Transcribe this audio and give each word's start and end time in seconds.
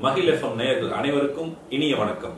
மகிழ் 0.00 0.28
எஃப்எம் 0.28 0.54
நேயர்கள் 0.54 0.90
அனைவருக்கும் 0.90 1.56
இனிய 1.68 1.96
வணக்கம். 1.96 2.36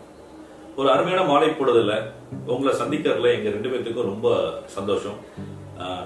ஒரு 0.77 0.91
அருமையான 0.91 1.27
மாலை 1.27 1.49
பொழுதுல 1.49 2.03
உங்களை 2.47 2.79
சந்திக்கிறதுல 2.79 3.35
எங்க 3.35 3.51
ரெண்டு 3.51 3.69
பேர்த்துக்கும் 3.69 4.03
ரொம்ப 4.03 4.53
சந்தோஷம். 4.67 5.17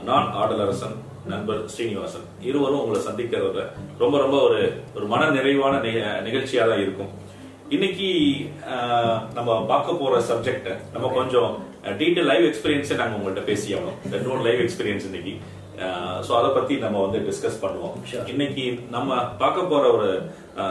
நான் 0.04 0.34
ஆடலரசன் 0.34 0.94
நண்பர் 1.26 1.68
ஸ்ரீனிவாசன். 1.68 2.20
இருவரும் 2.40 2.80
உங்களை 2.80 3.06
சந்திக்கிறதுல 3.06 3.66
ரொம்ப 3.98 4.18
ரொம்ப 4.18 4.42
ஒரு 4.42 4.72
ஒரு 4.94 5.06
மன 5.06 5.30
நிறைவான 5.30 5.78
நிக- 5.78 6.20
நிகழ்ச்சியா 6.24 6.68
தான் 6.68 6.80
இருக்கும். 6.80 7.08
இன்னைக்கு 7.68 8.36
நம்ம 9.34 9.64
பார்க்க 9.68 9.92
போற 9.92 10.20
சப்ஜெக்ட் 10.20 10.76
நம்ம 10.92 11.08
கொஞ்சம் 11.08 11.64
டீட்டெயில் 11.82 12.24
லைவ் 12.24 12.44
எக்ஸ்பீரியன்ஸை 12.44 12.94
நாங்கள் 12.94 13.32
உங்கள்கிட்ட 13.32 13.44
பேசி 13.44 13.74
ஆகணும். 13.74 14.10
ரெண்டு 14.10 14.28
மூணு 14.28 14.42
லைவ் 14.42 14.60
எக்ஸ்பீரியன்ஸ் 14.60 15.04
இன்னைக்கு. 15.04 15.36
ஸோ 16.26 16.32
அதை 16.38 16.50
பத்தி 16.56 16.74
நம்ம 16.84 17.00
வந்து 17.06 17.18
டிஸ்கஸ் 17.28 17.62
பண்ணுவோம். 17.64 17.94
இன்னைக்கு 18.32 18.64
நம்ம 18.96 19.18
பார்க்க 19.42 19.70
போற 19.72 19.84
ஒரு 19.96 20.08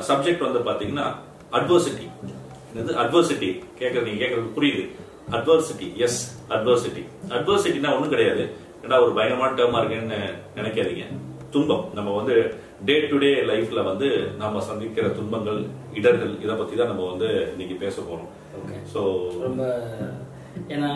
சப்ஜெக்ட் 0.10 0.46
வந்து 0.48 0.62
பாத்தீங்கன்னா 0.70 1.08
அட்வர்சிட்டி 1.60 2.08
இது 2.82 3.00
அட்வர்சிட்டி 3.04 3.50
கேட்கறது 3.80 4.08
நீங்க 4.08 4.22
கேட்கறது 4.24 4.56
புரியுது. 4.58 4.84
அட்வர்சிட்டி 5.38 5.88
எஸ் 6.06 6.20
அட்வர்சிட்டி 6.56 7.04
அட்வர்சிட்டினா 7.38 7.94
ஒண்ணும் 7.96 8.14
கிடையாது. 8.16 8.44
ஏன்னா 8.84 8.98
ஒரு 9.06 9.12
பயங்கரமான 9.18 9.56
டேர்மா 9.60 9.80
இருக்குன்னு 9.82 10.20
நினைக்காதீங்க. 10.60 11.06
துன்பம். 11.54 11.86
நம்ம 11.98 12.10
வந்து 12.20 12.36
டே 12.88 12.96
டு 13.10 13.18
டே 13.24 13.30
லைஃப்ல 13.50 13.82
வந்து 13.90 14.08
நாம 14.42 14.62
சந்திக்கிற 14.70 15.06
துன்பங்கள் 15.20 15.60
இடர்கள் 16.00 16.34
இதை 16.44 16.56
பத்தி 16.62 16.76
தான் 16.80 16.92
நம்ம 16.92 17.06
வந்து 17.12 17.30
இன்னைக்கு 17.54 17.76
பேச 17.84 17.96
போறோம். 18.10 18.32
ஸோ 18.94 19.02
ரொம்ப 19.46 19.64
ஏன்னா 20.74 20.90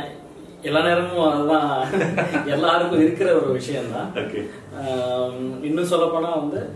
எல்லா 0.62 0.82
நேரமும் 0.82 1.32
அதுதான். 1.32 1.88
எல்லாருக்கும் 2.46 3.00
இருக்கிற 3.00 3.34
ஒரு 3.34 3.52
விஷயம்தான். 3.52 4.12
இன்னும் 5.64 5.86
சொல்ல 5.86 6.06
போனா 6.06 6.36
வந்து 6.36 6.70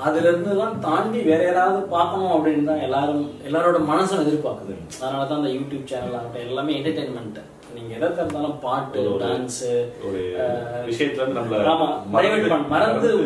அதுல 0.00 0.30
இருந்தெல்லாம் 0.30 0.78
தாண்டி 0.78 1.20
வேற 1.20 1.44
யாராவது 1.44 1.86
பார்க்கணும் 1.86 2.46
அப்படின்னு 2.46 2.64
தான் 2.64 2.80
எல்லாரும் 2.80 3.30
எல்லாரோட 3.48 3.90
மனசும் 3.90 4.20
எதிர்பார்க்குது. 4.20 5.02
அதனால 5.02 5.24
தான் 5.24 5.38
அந்த 5.38 5.48
யூடியூப் 5.48 5.84
சேனல் 5.84 6.14
ஆகட்டும் 6.14 6.46
எல்லாமே 6.46 6.78
என்டர்டைன்மெண்ட் 6.78 7.40
நீங்க 7.74 7.94
எதை 7.94 8.08
இருந்தாலும் 8.12 8.58
பாட்டு 8.58 9.00
டான்ஸ் 9.00 9.84
ஒரு 10.08 10.36
விஷயத்துல 10.86 11.12
இருந்து 11.12 11.40
ஆமா 11.40 12.12
பண்ண- 12.12 12.56
மறந்து 12.68 13.16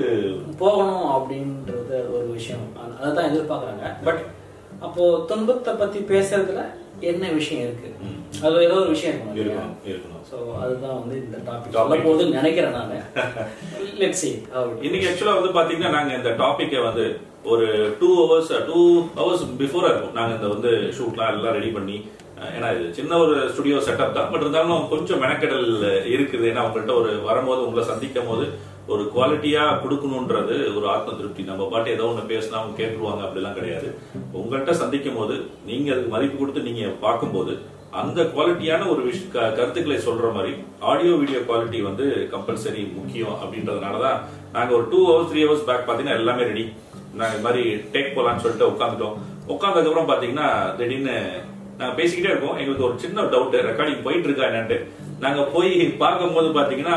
போகணும் 0.59 1.05
அப்படின்றது 1.05 2.15
ஒரு 2.15 2.28
விஷயம். 2.33 2.61
அத- 3.01 3.11
அதைத்தான் 3.11 3.31
எதிர்பார்க்கறாங்க. 3.31 3.93
பட் 4.05 4.25
அப்போ 4.81 5.25
துன்பத்தை 5.27 5.75
பத்தி 5.75 5.99
பேசுறதுல 5.99 6.65
என்ன 7.01 7.28
விஷயம் 7.28 7.62
இருக்கு. 7.62 7.95
அது 8.47 8.65
ஏதோ 8.67 8.77
ஒரு 8.83 8.91
விஷயம் 8.95 9.15
இருக்கணும்? 9.17 9.75
இருக்கணும். 9.91 10.23
சோ 10.31 10.37
அதுதான் 10.63 10.97
வந்து 11.01 11.17
இந்த 11.25 11.39
டாபிக். 11.49 11.77
சொல்ல 11.77 11.97
போகுதுன்னு 12.05 12.39
நினைக்கிறேன் 12.41 12.77
நானு. 12.79 12.97
How 14.55 14.65
it 14.71 14.83
இன்னைக்கு 14.87 15.09
ஆக்சுவலா 15.11 15.37
வந்து 15.39 15.53
பாத்தீங்கன்னா 15.59 15.95
நாங்க 15.97 16.13
இந்த 16.21 16.33
டாபிக்கை 16.43 16.81
வந்து 16.89 17.05
ஒரு 17.53 17.67
டூ 18.01 18.11
ஹவர்ஸ் 18.21 18.53
டூ 18.69 18.81
ஹவர்ஸ் 19.21 19.47
பிஃபோரா 19.62 19.89
இருக்கும். 19.93 20.19
நாங்க 20.19 20.35
இந்த 20.39 20.51
வந்து 20.55 20.71
ஷூட்லாம் 20.99 21.33
எல்லாம் 21.37 21.57
ரெடி 21.59 21.73
பண்ணி 21.79 21.97
ஏன்னா 22.57 22.69
இது 22.77 22.87
சின்ன 22.97 23.19
ஒரு 23.25 23.35
ஸ்டுடியோ 23.53 23.77
செட்டப் 23.89 24.17
தான். 24.17 24.31
பட் 24.33 24.43
இருந்தாலும் 24.45 24.89
கொஞ்சம் 24.93 25.21
மெனக்கெடல் 25.25 25.69
இருக்குது. 26.15 26.45
ஏன்னா 26.51 26.65
உங்கள்கிட்ட 26.67 26.95
ஒரு 27.03 27.11
வரும்போது 27.29 27.61
உங்களை 27.67 27.85
சந்திக்கும் 27.91 28.31
போது 28.31 28.47
ஒரு 28.93 29.03
குவாலிட்டியா 29.12 29.62
கொடுக்கணுன்றது 29.83 30.57
ஒரு 30.79 30.87
ஆத்ம 30.95 31.15
திருப்தி. 31.21 31.43
நம்ம 31.51 31.69
பாட்டு 31.75 31.95
ஏதோ 31.97 32.09
ஒன்று 32.11 32.31
பேசினா 32.33 32.59
அவங்க 32.61 32.75
கேட்டுருவாங்க. 32.81 33.23
அப்படிலாம் 33.27 33.57
கிடையாது. 33.59 33.89
உங்கள்கிட்ட 34.41 34.73
சந்திக்கும் 34.83 35.19
போது 35.21 35.37
நீங்க 35.71 35.89
அதுக்கு 35.95 36.12
மதிப்பு 36.17 36.37
கொடுத்து 36.41 36.69
நீங்க 36.69 36.85
பார்க்கும்போது 37.05 37.55
அந்த 37.95 38.20
குவாலிட்டியான 38.31 38.87
ஒரு 38.89 39.03
விஷ 39.03 39.19
க- 39.33 39.53
கருத்துக்களை 39.56 39.97
சொல்ற 40.05 40.28
மாதிரி 40.33 40.53
ஆடியோ 40.91 41.12
வீடியோ 41.14 41.41
குவாலிட்டி 41.41 41.81
வந்து 41.83 42.05
கம்பல்சரி 42.33 42.83
முக்கியம் 42.95 43.37
அப்படின்றதுனால 43.41 44.00
தான் 44.00 44.19
நாங்கள் 44.53 44.77
ஒரு 44.77 44.87
two 44.91 45.00
hours 45.06 45.31
three 45.31 45.42
hours 45.45 45.67
back 45.67 45.84
பார்த்தீங்கன்னா 45.84 46.19
எல்லாமே 46.19 46.48
ரெடி 46.50 46.65
நாங்கள் 47.15 47.34
இது 47.34 47.47
மாதிரி 47.47 47.62
டேக் 47.93 48.15
போகலான்னு 48.15 48.43
சொல்லிட்டு 48.44 48.71
உட்காந்துட்டோம் 48.72 49.16
உட்காந்ததுக்கப்புறம் 49.49 50.10
பார்த்தீங்கன்னா 50.10 50.49
ரெடின்னு 50.72 51.15
திடீர்னு 51.78 51.93
பேசிக்கிட்டே 51.97 52.32
இருக்கோம் 52.32 52.59
எங்களுக்கு 52.59 52.87
ஒரு 52.87 52.97
சின்ன 52.99 53.22
டவுட் 53.32 53.56
ரெக்கார்டிங் 53.69 54.03
போயிட்டு 54.03 54.28
இருக்கா 54.28 54.49
என்னன்ட்டு. 54.49 54.76
நாங்கள் 55.21 55.50
போய் 55.53 55.71
பார்க்கும்போது 55.99 56.49
பார்த்தீங்கன்னா 56.55 56.97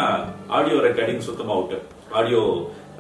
ஆடியோ 0.50 0.78
ரெக்கார்டிங் 0.80 1.28
சுத்தமாக 1.28 1.60
விட்டு 1.60 1.78
ஆடியோ 2.12 2.42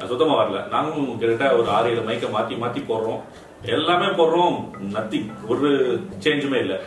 சுத்தமாக 0.07 0.39
வரல. 0.39 0.59
நாங்களும் 0.69 1.19
கிட்டத்தட்ட 1.19 1.57
ஒரு 1.57 1.69
ஆறு 1.69 1.91
ஏழு 1.91 2.01
மைக்கை 2.01 2.29
மாற்றி 2.31 2.55
மாற்றி 2.55 2.81
போடுறோம். 2.89 3.21
எல்லாமே 3.71 4.09
போடுறோம். 4.17 4.57
நத்திங் 4.91 5.29
ஒரு 5.47 5.69
சேஞ்சுமே 6.19 6.59
இல்லை. 6.59 6.77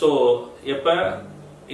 ஸோ 0.00 0.08
எப்ப? 0.74 0.92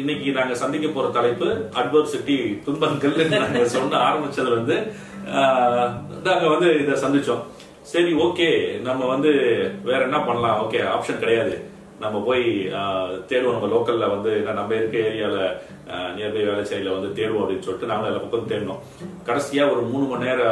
இன்னைக்கு 0.00 0.28
நாங்க 0.36 0.54
சந்திக்க 0.60 0.86
போற 0.88 1.06
தலைப்பு 1.16 1.46
அட்வர்சிட்டி 1.80 2.36
துன்பங்கள் 2.64 3.14
நாங்க 3.34 3.60
சொன்ன 3.74 3.98
ஆரம்பிச்சதுல 4.08 4.54
இருந்து 4.54 4.76
நாங்க 6.26 6.46
வந்து 6.54 6.68
இத 6.82 6.96
சந்திச்சோம். 7.02 7.42
சரி 7.92 8.12
ஓகே. 8.24 8.48
நம்ம 8.88 9.06
வந்து 9.12 9.30
வேற 9.88 10.00
என்ன 10.08 10.18
பண்ணலாம்? 10.26 10.58
ஓகே 10.64 10.80
ஆப்ஷன் 10.94 11.22
கிடையாது. 11.22 11.54
நம்ம 12.02 12.20
போய் 12.28 12.44
தேடுவோம். 13.30 13.56
நம்ம 13.56 13.70
லோக்கல்ல 13.74 14.08
வந்து 14.14 14.32
நம்ம 14.58 14.74
இருக்க 14.80 14.98
ஏரியால 15.12 15.38
நியர்பை 16.16 16.42
வேலைச்சேரியில 16.50 16.94
வந்து 16.96 17.10
தேடுவோம் 17.18 17.42
அப்படின்னு 17.44 17.66
சொல்லிட்டு 17.68 17.90
நாங்களும் 17.92 18.10
எல்லா 18.12 18.24
பக்கம் 18.24 18.52
தேடினோம். 18.52 18.82
கடைசியா 19.28 19.64
ஒரு 19.74 19.82
மூணு 19.92 20.04
மணி 20.12 20.28
நேர 20.28 20.42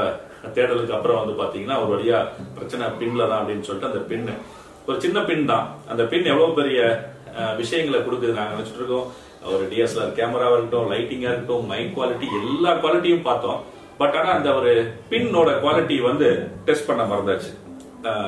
தேடலுக்கு 0.56 0.96
அப்புறம் 0.98 1.20
வந்து 1.22 1.36
பாத்தீங்கன்னா 1.42 1.78
ஒரு 1.82 1.92
வழியா 1.94 2.20
பிரச்சனை 2.58 2.86
பின்ல 3.02 3.28
தான் 3.30 3.40
அப்படின்னு 3.42 3.66
சொல்லிட்டு 3.68 3.92
அந்த 3.92 4.02
பின் 4.12 4.26
ஒரு 4.88 4.98
சின்ன 5.04 5.18
பின் 5.30 5.50
தான். 5.50 5.66
அந்த 5.92 6.02
பின் 6.12 6.30
எவ்வளவு 6.30 6.58
பெரிய 6.60 6.80
விஷயங்களை 7.60 8.00
கொடுக்குது. 8.06 8.38
நாங்க 8.38 8.54
நினைச்சிட்டு 8.56 8.82
இருக்கோம் 8.82 9.08
ஒரு 9.52 9.64
டிஎஸ்எல்ஆர் 9.72 10.16
கேமராவா 10.18 10.56
இருக்கட்டும் 10.56 10.90
லைட்டிங்கா 10.94 11.30
இருக்கட்டும் 11.30 11.68
மைக் 11.72 11.94
குவாலிட்டி 11.96 12.26
எல்லா 12.40 12.72
குவாலிட்டியும் 12.82 13.26
பார்த்தோம். 13.28 13.60
பட் 14.00 14.16
ஆனா 14.18 14.30
அந்த 14.38 14.50
ஒரு 14.58 14.70
பின்னோட 15.10 15.50
குவாலிட்டி 15.64 15.96
வந்து 16.10 16.28
டெஸ்ட் 16.68 16.88
பண்ண 16.90 17.02
மறந்தாச்சு. 17.12 17.50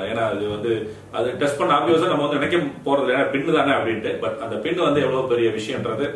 ஏன்னா 0.08 0.22
அது 0.30 0.44
வந்து 0.54 0.72
அது 1.18 1.28
டெஸ்ட் 1.42 1.58
பண்ண 1.60 1.72
ஆப்வியஸா 1.76 2.08
நம்ம 2.10 2.24
வந்து 2.24 2.38
நினைக்க 2.38 2.56
போறது. 2.86 3.12
ஏன்னா 3.14 3.26
பின்னு 3.34 3.56
தானே 3.58 3.72
அப்படின்ட்டு. 3.76 4.10
பட் 4.24 4.40
அந்த 4.46 4.56
பின் 4.64 4.82
வந்து 4.86 5.02
எவ்வளவு 5.04 5.30
பெரிய 5.30 5.50
விஷயம்ன்றது 5.58 6.06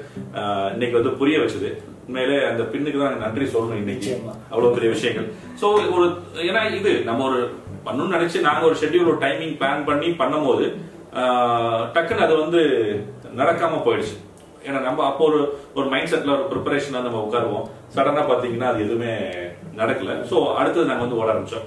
இன்னைக்கு 0.75 0.99
வந்து 0.99 1.13
புரிய 1.21 1.37
வச்சுது. 1.45 1.71
உண்மையிலே 2.09 2.37
அந்த 2.49 2.65
பின்னுக்கு 2.73 2.99
தான் 3.05 3.23
நன்றி 3.23 3.47
சொல்லணும் 3.55 3.81
இன்னைக்கு. 3.83 4.11
அவ்வளவு 4.51 4.75
பெரிய 4.77 4.91
விஷயங்கள். 4.97 5.29
சோ 5.61 5.69
ஒரு 5.95 6.07
ஏன்னா 6.49 6.63
இது 6.81 6.93
நம்ம 7.09 7.25
ஒரு 7.31 7.41
பண்ணணும்னு 7.87 8.17
நினைச்சு 8.17 8.47
நாங்க 8.49 8.63
ஒரு 8.69 8.77
ஷெட்யூல் 8.83 9.11
ஒரு 9.13 9.21
டைமிங் 9.25 9.57
பிளான் 9.63 9.89
பண்ணி 9.89 10.11
பண்ணும்போது 10.21 10.67
டக்குன்னு 11.95 12.25
அது 12.27 12.35
வந்து 12.45 12.61
நடக்காம 13.41 13.81
போயிடுச்சு. 13.87 14.17
ஏன்னா 14.67 14.79
நம்ம 14.87 15.05
அப்போ 15.09 15.23
ஒரு 15.31 15.41
ஒரு 15.79 15.87
மைண்ட் 15.93 16.11
செட்ல 16.13 16.33
ஒரு 16.37 16.47
ப்ரிப்பரேஷனாக 16.53 17.07
நம்ம 17.07 17.21
உட்காருவோம். 17.27 17.67
சடனா 17.95 18.23
பாத்தீங்கன்னா 18.31 18.71
அது 18.73 18.81
எதுவுமே 18.87 19.13
நடக்கல. 19.81 20.15
சோ 20.31 20.37
அடுத்தது 20.61 20.91
நாங்க 20.91 21.05
வந்து 21.05 21.21
ஓட 21.21 21.29
ஆரம்பிச்சோம். 21.33 21.67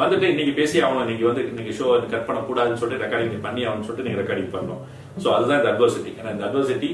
வந்துட்டு 0.00 0.26
இன்னைக்கு 0.32 0.52
பேசி 0.60 0.76
ஆகணும். 0.84 1.04
இன்னைக்கு 1.06 1.26
வந்து 1.30 1.42
இன்னைக்கு 1.50 1.74
ஷோ 1.78 1.86
கட் 2.14 2.28
பண்ண 2.28 2.40
கூடாதுன்னு 2.48 2.80
சொல்லிட்டு 2.82 3.04
ரெக்கார்டிங் 3.04 3.44
பண்ணி 3.46 3.62
ஆகணும்னு 3.66 3.88
சொல்லிட்டு 3.88 4.08
நீங்க 4.08 4.20
ரெக்கார்டிங் 4.22 4.54
பண்ணோம் 4.56 4.80
சோ 5.24 5.28
அதுதான் 5.36 5.60
இந்த 5.60 5.70
அட்வர்சிட்டி 5.72 6.12
ஏன்னா 6.18 6.32
இந்த 6.36 6.46
அட்வர்சிட்டி 6.48 6.90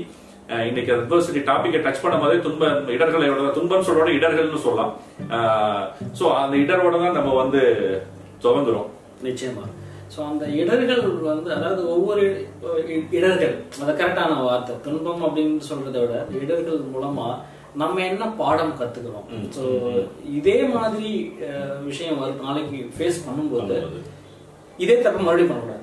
இன்னைக்கு 0.70 0.92
அட்வர்சிட்டி 0.94 1.40
டாபிக்கை 1.48 1.80
டச் 1.82 2.02
பண்ணும் 2.04 2.22
போதே 2.24 2.38
துன்ப 2.46 2.68
இடர்களை 2.96 3.26
விட 3.32 3.50
துன்பம் 3.58 3.84
சொல்றோட 3.88 4.10
இடர்கள்னு 4.18 4.64
சொல்லலாம். 4.64 4.94
சோ 6.18 6.24
அந்த 6.42 6.54
இடரோட 6.64 6.94
தான் 7.04 7.18
நம்ம 7.18 7.34
வந்து 7.42 7.60
துவங்குறோம். 8.44 8.88
நிச்சயமா. 9.28 9.66
ஸோ 10.14 10.20
அந்த 10.30 10.44
இடர்கள் 10.60 11.02
வந்து 11.30 11.50
அதாவது 11.56 11.82
ஒவ்வொரு 11.94 12.24
இடர்கள் 13.18 13.54
அது 13.82 13.92
கரெக்டான 14.00 14.38
வார்த்தை 14.46 14.74
துன்பம் 14.86 15.24
அப்படின்னு 15.26 15.68
சொல்றதை 15.70 16.00
விட 16.04 16.14
இடர்கள் 16.42 16.80
மூலமா 16.94 17.26
நம்ம 17.80 18.00
என்ன 18.12 18.24
பாடம் 18.40 18.78
கத்துக்கிறோம். 18.78 19.26
ஸோ 19.56 19.64
இதே 20.38 20.56
மாதிரி 20.76 21.10
விஷயம் 21.88 22.20
வரும் 22.22 22.46
நாளைக்கு 22.46 22.78
ஃபேஸ் 22.96 23.24
பண்ணும்போது 23.26 23.76
இதே 24.84 24.96
தப்பு 25.04 25.20
மறுபடியும் 25.26 25.52
பண்ணக்கூடாது. 25.52 25.76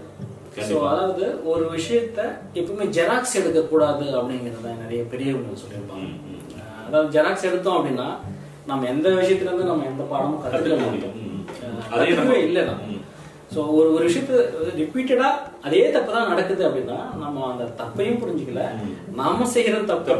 ஸோ. 0.70 0.76
அதாவது 0.92 1.26
ஒரு 1.52 1.64
விஷயத்த 1.76 2.20
எப்பவுமே 2.60 2.86
ஜெராக்ஸ் 2.98 3.38
எடுக்கக்கூடாது 3.40 4.06
அப்படிங்கிறத 4.20 4.74
நிறைய 4.84 5.02
பெரியவங்க 5.14 5.62
சொல்லியிருப்பாங்க. 5.64 6.10
அதாவது 6.88 7.10
ஜெராக்ஸ் 7.16 7.48
எடுத்தோம் 7.50 7.78
அப்படின்னா 7.80 8.10
நம்ம 8.72 8.88
எந்த 8.94 9.08
விஷயத்துல 9.22 9.50
இருந்து 9.50 9.72
நம்ம 9.72 9.86
எந்த 9.92 10.04
பாடமும் 10.12 10.42
கத்துக்க 10.44 10.78
மாட்டோம். 10.84 11.16
முடியும். 11.18 12.24
அதே 12.24 12.40
இல்லை 12.48 12.64
நம்ம. 12.70 12.96
ஸோ 13.52 13.60
ஒரு 13.76 13.90
ஒரு 13.92 14.04
விஷயத்த 14.08 14.38
ரிப்பீட்டடா 14.80 15.28
அதே 15.66 15.82
தப்பு 15.92 16.12
தான் 16.12 16.30
நடக்குது 16.32 16.64
அப்படின்னா 16.68 16.98
நம்ம 17.22 17.44
அந்த 17.52 17.66
தப்பையும் 17.80 18.20
புரிஞ்சுக்கல. 18.22 18.64
நாம 19.20 19.46
செய்யறது 19.54 19.86
தப்பு 19.92 20.16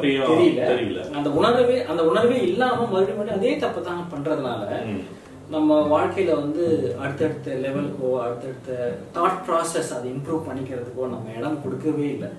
தெரியல. 0.70 1.02
அந்த 1.18 1.30
உணர்வே 1.40 1.78
அந்த 1.86 2.02
உணர்வே 2.10 2.38
இல்லாம 2.48 2.78
மறுபடியும் 2.86 3.20
மறுபடியும் 3.20 3.40
அதே 3.40 3.52
தப்பு 3.60 3.82
தான் 3.84 4.04
பண்றதுனால 4.14 4.62
ம். 4.88 5.02
நம்ம 5.50 5.76
வாழ்க்கையில 5.92 6.32
வந்து 6.40 6.64
அடுத்தடுத்த 7.02 7.58
லெவலுக்கோ 7.62 8.08
அடுத்தடுத்த 8.24 8.72
தாட் 9.16 9.44
ப்ராசஸ் 9.46 9.92
அதை 9.98 10.08
இம்ப்ரூவ் 10.14 10.48
பண்ணிக்கிறதுக்கோ 10.48 11.06
நம்ம 11.14 11.36
இடம் 11.38 11.62
கொடுக்கவே 11.64 12.08
இல்லை. 12.16 12.30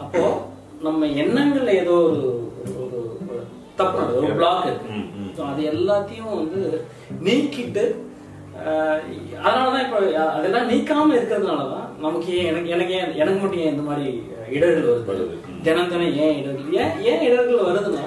அப்போ 0.00 0.24
நம்ம 0.82 1.06
எண்ணங்கள்ல 1.22 1.74
ஏதோ 1.82 1.94
ஒரு 2.06 2.22
ஒரு 2.82 2.98
தப்பு 3.78 4.02
ஒரு 4.18 4.32
பிளாக் 4.34 4.66
இருக்கு 4.66 4.98
அது 5.46 5.62
எல்லாத்தையும் 5.70 6.34
வந்து 6.34 6.60
நீக்கிட்டு 7.20 7.84
ஆஹ், 8.64 9.00
அதனாலதான் 9.42 9.84
இப்போ 9.84 9.98
அதெல்லாம் 10.34 10.68
நீக்காம 10.70 11.14
இருக்கிறதுனாலதான் 11.14 11.86
நமக்கு 12.00 12.28
ஏன் 12.34 12.48
எனக்கு 12.50 12.70
எனக்கு 12.70 12.94
ஏன் 12.94 13.12
எனக்கு 13.20 13.40
மட்டும் 13.40 13.62
ஏன் 13.62 13.72
இந்த 13.72 13.84
மாதிரி 13.88 14.06
இடர்கள் 14.50 14.88
வருது. 15.08 15.34
தினம் 15.64 15.90
தினம் 15.90 16.18
ஏன் 16.24 16.38
இடர்கள் 16.40 16.76
ஏன் 16.80 16.94
ஏன் 17.10 17.24
இடர்கள் 17.26 17.66
வருதுன்னா 17.68 18.06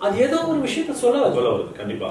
அது 0.00 0.14
ஏதோ 0.22 0.36
ஒரு 0.50 0.60
விஷயத்த 0.62 0.92
சொல்ல 1.00 1.24
சொல்ல 1.30 1.48
வருது 1.50 1.72
கண்டிப்பா. 1.78 2.10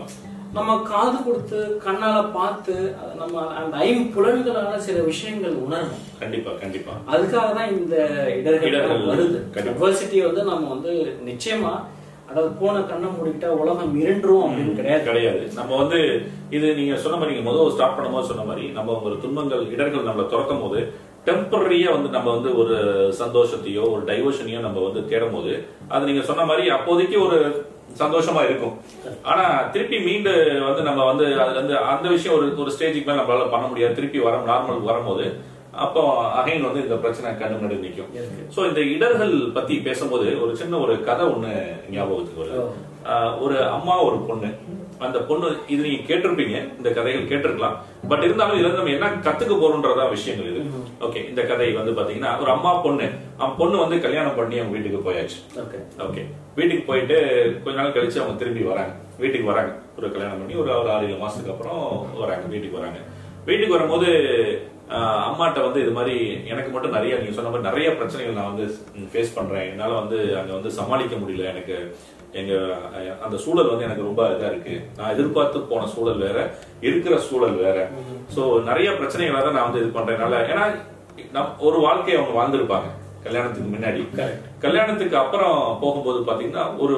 நம்ம 0.53 0.75
காது 0.86 1.18
கொடுத்து 1.19 1.57
கண்ணால 1.83 2.19
பார்த்து 2.31 2.75
நம்ம 3.18 3.33
அந்த 3.57 3.74
ஐம்புலன்களால 3.83 4.77
சில 4.85 4.97
விஷயங்கள் 5.09 5.56
உணரணும். 5.63 6.00
கண்டிப்பா 6.21 6.51
கண்டிப்பா. 6.62 6.94
அதுக்காக 7.12 7.50
தான் 7.53 7.71
இந்த 7.75 7.95
இடர்கள் 8.39 9.06
வருது. 9.12 9.39
அட்வர்சிட்டி 9.63 10.19
வந்து 10.25 10.44
நம்ம 10.50 10.69
வந்து 10.69 10.94
நிச்சயமா 11.27 11.74
அதாவது 12.29 12.49
போன 12.61 12.81
கண்ணை 12.89 13.07
மூடிக்கிட்டா 13.13 13.49
உலகம் 13.61 13.93
இருண்டுரும் 14.01 14.43
அப்படின்னு 14.47 14.73
கிடையாது. 14.79 15.03
கிடையாது. 15.09 15.41
நம்ம 15.59 15.71
வந்து 15.81 15.99
இது 16.57 16.67
நீங்க 16.79 16.95
சொன்ன 17.03 17.17
மாதிரி 17.17 17.35
நீங்க 17.35 17.47
முதல் 17.49 17.73
ஸ்டார்ட் 17.75 17.97
பண்ணும்போது 17.97 18.29
சொன்ன 18.31 18.45
மாதிரி 18.49 18.65
நம்ம 18.77 18.97
ஒரு 19.07 19.15
துன்பங்கள் 19.23 19.63
இடர்கள் 19.75 20.07
நம்மளை 20.09 20.25
துரத்தும் 20.33 20.63
போது 20.65 20.81
டெம்பரரியா 21.27 21.89
வந்து 21.95 22.09
நம்ம 22.17 22.29
வந்து 22.35 22.51
ஒரு 22.61 22.75
சந்தோஷத்தையோ 23.21 23.83
ஒரு 23.95 24.03
டைவர்ஷனையோ 24.11 24.59
நம்ம 24.67 24.83
வந்து 24.87 25.01
தேடும் 25.09 25.35
போது 25.37 25.53
அது 25.95 26.09
நீங்க 26.09 26.23
சொன்ன 26.29 26.45
மாதிரி 26.51 26.65
அப்போதைக்கு 26.77 27.17
ஒரு 27.27 27.39
சந்தோஷமா 28.01 28.41
இருக்கும். 28.47 28.73
ஆனா 29.29 29.45
திருப்பி 29.73 29.97
மீண்டு 29.99 30.31
வந்து 30.65 30.81
நம்ம 30.89 31.05
வந்து 31.11 31.25
அதுல 31.43 31.57
இருந்து 31.57 31.75
அந்த 31.91 32.07
விஷயம் 32.09 32.35
ஒரு 32.37 32.47
ஒரு 32.63 32.71
ஸ்டேஜுக்கு 32.75 33.07
மேல 33.07 33.21
நம்மளால 33.21 33.47
பண்ண 33.53 33.65
முடியாது. 33.67 33.97
திருப்பி 33.99 34.19
வர 34.25 34.35
நார்மல் 34.51 34.87
வரும்போது 34.89 35.25
அப்போ 35.71 36.31
அகைன் 36.33 36.62
வந்து 36.62 36.81
இந்த 36.81 36.95
பிரச்சனை 36.95 37.31
கண்ணு 37.31 37.51
முன்னாடி 37.51 37.80
நிற்கும். 37.80 38.06
சோ 38.56 38.68
இந்த 38.68 38.81
இடர்கள் 38.81 39.50
பத்தி 39.54 39.77
பேசும்போது 39.77 40.42
ஒரு 40.42 40.56
சின்ன 40.56 40.77
ஒரு 40.77 41.04
கதை 41.04 41.25
ஒண்ணு 41.25 41.75
ஞாபகத்துக்கு 41.92 42.44
வருது. 42.44 42.66
ஆஹ் 43.10 43.42
ஒரு 43.42 43.63
அம்மா 43.63 44.04
ஒரு 44.04 44.16
பொண்ணு. 44.18 44.48
அந்த 45.00 45.19
பொண்ணு 45.19 45.57
இது 45.68 45.83
நீங்க 45.83 46.13
கேட்டிருப்பீங்க 46.13 46.77
இந்த 46.77 46.89
கதைகள் 46.89 47.27
கேட்டிருக்கலாம். 47.27 47.75
பட் 48.07 48.24
இருந்தாலும் 48.24 48.57
இதுல 48.57 48.74
நம்ம 48.74 48.89
என்ன 48.89 49.10
கத்துக்க 49.10 49.54
போறோம்ன்றதா 49.54 50.10
விஷயங்கள் 50.10 50.56
இது. 50.56 50.63
ஓகே 51.01 51.30
இந்த 51.30 51.42
கதை 51.42 51.71
வந்து 51.71 52.01
பாத்தீங்கன்னா 52.01 52.42
ஒரு 52.42 52.51
அம்மா 52.51 52.74
பொண்ணு. 52.74 53.10
அவன் 53.38 53.57
பொண்ணு 53.57 53.77
வந்து 53.77 54.01
கல்யாணம் 54.01 54.36
பண்ணி 54.36 54.57
அவங்க 54.57 54.80
வீட்டுக்கு 54.80 55.12
போயாச்சு. 55.12 55.60
ஓகே 55.60 56.01
ஓகே 56.01 56.25
வீட்டுக்கு 56.56 56.83
போயிட்டு 56.88 57.18
கொஞ்ச 57.63 57.81
நாள் 57.81 57.92
கழிச்சு 57.92 58.16
அவங்க 58.16 58.38
திரும்பி 58.38 58.62
வராங்க. 58.62 58.92
வீட்டுக்கு 59.18 59.48
வராங்க. 59.48 59.71
ஒரு 59.98 60.12
கல்யாணம் 60.12 60.38
பண்ணி 60.38 60.54
ஒரு 60.54 60.80
ஒரு 60.80 60.92
ஆறு 60.92 61.06
ஏழு 61.06 61.16
மாசத்துக்கு 61.16 61.50
அப்புறம் 61.50 62.07
வராங்க. 62.19 62.45
வீட்டுக்கு 62.45 62.77
வராங்க. 62.77 63.00
வீட்டுக்கு 63.45 63.74
வரும்போது 63.74 64.07
அம்மாட்ட 65.30 65.59
வந்து 65.65 65.80
இது 65.83 65.91
மாதிரி 65.97 66.15
எனக்கு 66.51 66.69
மட்டும் 66.74 66.95
நிறைய 66.97 67.18
நீங்க 67.18 67.33
சொன்ன 67.38 67.50
மாதிரி 67.50 67.68
நிறைய 67.69 67.89
பிரச்சனைகள் 67.97 68.38
நான் 68.38 68.51
வந்து 68.51 68.65
ஃபேஸ் 69.12 69.36
பண்றேன். 69.36 69.68
என்னால 69.71 69.97
வந்து 70.01 70.19
அங்க 70.39 70.51
வந்து 70.57 70.71
சமாளிக்க 70.77 71.15
முடியல. 71.24 71.45
எனக்கு 71.53 71.75
எங்க 72.39 72.53
அந்த 73.25 73.36
சூழல் 73.44 73.71
வந்து 73.71 73.88
எனக்கு 73.88 74.07
ரொம்ப 74.07 74.24
இதா 74.33 74.50
இருக்கு. 74.53 74.75
நான் 74.97 75.13
எதிர்பார்த்து 75.15 75.59
போன 75.71 75.88
சூழல் 75.94 76.24
வேற 76.25 76.39
இருக்கிற 76.88 77.15
சூழல் 77.27 77.56
வேற. 77.65 77.77
சோ 78.36 78.41
நிறைய 78.69 78.89
பிரச்சனைகள் 79.00 79.38
வேற 79.39 79.53
நான் 79.56 79.68
வந்து 79.69 79.83
இது 79.83 79.91
பண்றதுனால 80.00 80.41
ஏன்னா 80.53 81.45
ஒரு 81.68 81.77
வாழ்க்கையை 81.88 82.18
அவங்க 82.19 82.35
வாழ்ந்திருப்பாங்க. 82.39 82.89
கல்யாணத்துக்கு 83.24 83.69
முன்னாடி. 83.71 84.01
கல்யாணத்துக்கு 84.65 85.15
அப்புறம் 85.24 85.57
போகும்போது 85.81 86.19
பாத்தீங்கன்னா 86.30 86.65
ஒரு 86.83 86.97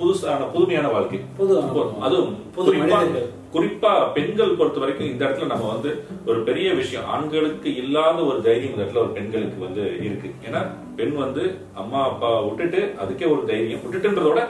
புதுசான 0.00 0.50
புதுமையான 0.56 0.88
வாழ்க்கை. 0.96 1.20
புது 1.38 1.54
அதுவும் 2.06 2.34
புது 2.56 2.72
குறிப்பா 3.54 3.90
பெண்கள் 4.16 4.56
பொறுத்த 4.58 4.80
வரைக்கும் 4.82 5.10
இந்த 5.10 5.22
இடத்துல 5.24 5.48
நம்ம 5.52 5.66
வந்து 5.72 5.90
ஒரு 6.28 6.38
பெரிய 6.48 6.68
விஷயம். 6.80 7.08
ஆண்களுக்கு 7.14 7.70
இல்லாத 7.82 8.18
ஒரு 8.30 8.38
தைரியம் 8.46 8.72
இந்த 8.72 8.82
இடத்துல 8.84 9.02
ஒரு 9.04 9.12
பெண்களுக்கு 9.18 9.58
வந்து 9.66 9.84
இருக்கு. 10.06 10.28
ஏன்னா 10.48 10.60
பெண் 10.98 11.14
வந்து 11.24 11.44
அம்மா 11.82 12.00
அப்பா 12.10 12.30
விட்டுட்டு 12.46 12.80
அதுக்கே 13.02 13.28
ஒரு 13.34 13.42
தைரியம். 13.50 13.82
விட்டுட்டுன்றதோட 13.84 14.42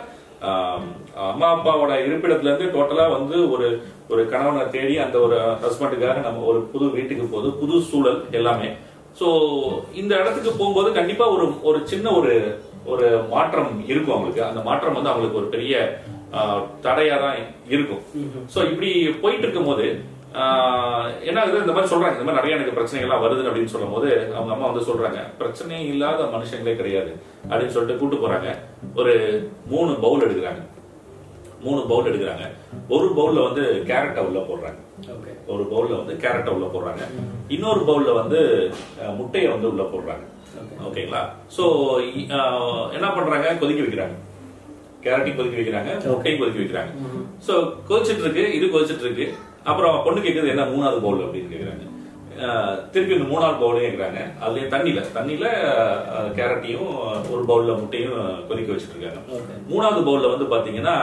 அம்மா 1.31 1.49
அப்பாவோட 1.55 1.93
இருப்பிடத்துல 2.07 2.51
இருந்து 2.51 2.73
டோட்டலா 2.77 3.05
வந்து 3.17 3.37
ஒரு 3.55 3.67
ஒரு 4.13 4.23
கணவனை 4.33 4.63
தேடி 4.77 4.95
அந்த 5.05 5.17
ஒரு 5.27 5.37
ஹஸ்பண்டுக்காக 5.65 6.23
நம்ம 6.29 6.45
ஒரு 6.53 6.61
புது 6.73 6.87
வீட்டுக்கு 6.97 7.27
போகுது 7.35 7.51
புது 7.61 7.77
சூழல் 7.91 8.21
எல்லாமே. 8.39 8.71
சோ 9.21 9.29
இந்த 10.01 10.13
இடத்துக்கு 10.21 10.51
போகும்போது 10.59 10.89
கண்டிப்பா 10.99 11.25
ஒரு 11.37 11.47
ஒரு 11.71 11.79
சின்ன 11.93 12.07
ஒரு 12.21 12.33
ஒரு 12.93 13.09
மாற்றம் 13.35 13.73
இருக்கும் 13.91 14.15
அவங்களுக்கு. 14.15 14.43
அந்த 14.51 14.61
மாற்றம் 14.69 14.97
வந்து 14.99 15.11
அவங்களுக்கு 15.11 15.41
ஒரு 15.43 15.49
பெரிய 15.55 15.75
ஆஹ், 16.33 16.61
தடையா 16.85 17.17
தான் 17.21 17.39
இருக்கும். 17.69 18.03
சோ 18.55 18.61
இப்படி 18.71 18.91
போயிட்டு 19.23 19.47
இருக்கும்போது 19.47 19.87
என்ன 21.23 21.39
ஆகுது 21.41 21.63
இந்த 21.63 21.73
மாதிரி 21.73 21.91
சொல்றாங்க. 21.91 22.15
இந்த 22.17 22.27
மாதிரி 22.27 22.39
நிறைய 22.39 22.57
எனக்கு 22.57 22.77
பிரச்சனைகள்லாம் 22.77 23.25
வருது 23.25 23.49
அப்படின்னு 23.49 23.73
சொல்லும் 23.73 23.93
போது 23.93 24.09
அவங்க 24.37 24.53
அம்மா 24.55 24.67
வந்து 24.67 24.87
சொல்றாங்க 24.87 25.19
பிரச்சனை 25.39 25.81
இல்லாத 25.87 26.29
மனுஷங்களே 26.35 26.77
கிடையாது 26.77 27.11
அப்படின்னு 27.51 27.75
சொல்லிட்டு 27.75 28.01
கூட்டு 28.01 28.17
போறாங்க. 28.17 28.49
ஒரு 28.95 29.15
மூணு 29.67 29.93
பவுல் 29.97 30.25
எடுக்கிறாங்க. 30.27 30.63
மூணு 31.63 31.81
பவுல் 31.87 32.09
எடுக்கிறாங்க. 32.11 32.47
ஒரு 32.89 33.09
பவுல்ல 33.19 33.43
வந்து 33.43 33.65
கேரட்டை 33.91 34.23
உள்ள 34.27 34.39
போடுறாங்க. 34.41 34.79
ஓகே. 35.13 35.33
ஒரு 35.47 35.65
பவுல்ல 35.65 35.99
வந்து 35.99 36.15
கேரட்டை 36.25 36.53
உள்ள 36.53 36.67
போடுறாங்க. 36.67 37.05
இன்னொரு 37.49 37.81
பவுல்ல 37.89 38.15
வந்து 38.15 38.41
முட்டையை 39.19 39.51
வந்து 39.51 39.69
உள்ள 39.69 39.83
போடுறாங்க. 39.93 40.25
ஓகேங்களா? 40.87 41.23
சோ 41.57 41.65
என்ன 42.93 43.07
பண்றாங்க? 43.11 43.49
கொதிக்க 43.55 43.83
வைக்கிறாங்க. 43.83 44.17
கேரட்டையும் 45.05 45.37
கொதிக்க 45.37 45.59
வைக்கிறாங்க 45.59 45.91
முட்டையும் 46.09 46.41
கொதிக்க 46.41 46.61
வைக்கிறாங்க. 46.61 46.93
சோ 47.47 47.53
கொதிச்சிட்டு 47.89 48.21
இருக்கு 48.21 48.53
இது 48.53 48.67
கொதிச்சிட்டு 48.69 49.01
இருக்கு 49.01 49.27
அப்புறம் 49.65 50.05
பொண்ணு 50.05 50.21
கேக்குது 50.21 50.49
என்ன 50.49 50.65
மூணாவது 50.67 51.01
பவுல் 51.01 51.25
அப்படின்னு 51.25 51.53
கேக்குறாங்க. 51.53 51.85
அஹ், 52.43 52.77
திருப்பி 52.91 53.15
இந்த 53.15 53.27
மூணாவது 53.29 53.61
பவுலையும் 53.61 53.87
கேக்குறாங்க. 53.87 54.21
அதுலயும் 54.43 54.71
தண்ணியில 54.71 55.01
தண்ணியில 55.15 55.47
கேரட்டையும் 56.35 56.89
ஒரு 57.33 57.43
பவுல்ல 57.45 57.79
முட்டையும் 57.79 58.17
கொதிக்க 58.49 58.73
வச்சிட்டு 58.73 58.97
இருக்காங்க 58.97 59.21
மூணாவது 59.69 60.03
பவுல்ல 60.03 60.31
வந்து 60.31 60.49
பாத்தீங்கன்னா 60.55 60.97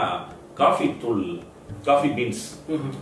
காஃபி 0.54 0.94
தூள் 1.02 1.24
காஃபி 1.86 2.10
பீன்ஸ் 2.10 2.44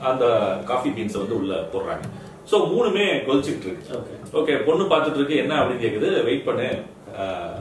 அந்த 0.01 0.25
காஃபி 0.65 0.89
பீன்ஸ் 0.89 1.17
வந்து 1.17 1.35
உள்ள 1.35 1.53
போடுறாங்க. 1.73 2.03
சோ 2.51 2.57
மூணுமே 2.71 3.05
கொதிச்சிட்டு 3.25 3.65
இருக்கு 3.65 3.95
ஓகே 3.97 4.13
ஓகே 4.39 4.53
பொண்ணு 4.65 4.83
பார்த்துட்டு 4.85 5.15
இருக்கு 5.15 5.35
என்ன? 5.35 5.53
அப்படின்னு 5.55 5.83
கேக்குது. 5.83 6.09
வெயிட் 6.23 6.45
பண்ணு. 6.45 6.67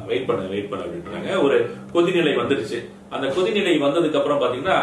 வெயிட் 0.07 0.27
பண்ணு 0.27 0.49
வெயிட் 0.49 0.71
பண்ணு 0.71 0.87
அப்படின்றாங்க. 0.87 1.43
ஒரு 1.43 1.57
கொதிநிலை 1.93 2.35
வந்துருச்சு. 2.37 2.79
அந்த 3.15 3.27
கொதிநிலை 3.37 3.75
வந்ததுக்கு 3.87 4.19
அப்புறம் 4.21 4.43
பாத்தீங்கன்னா 4.43 4.79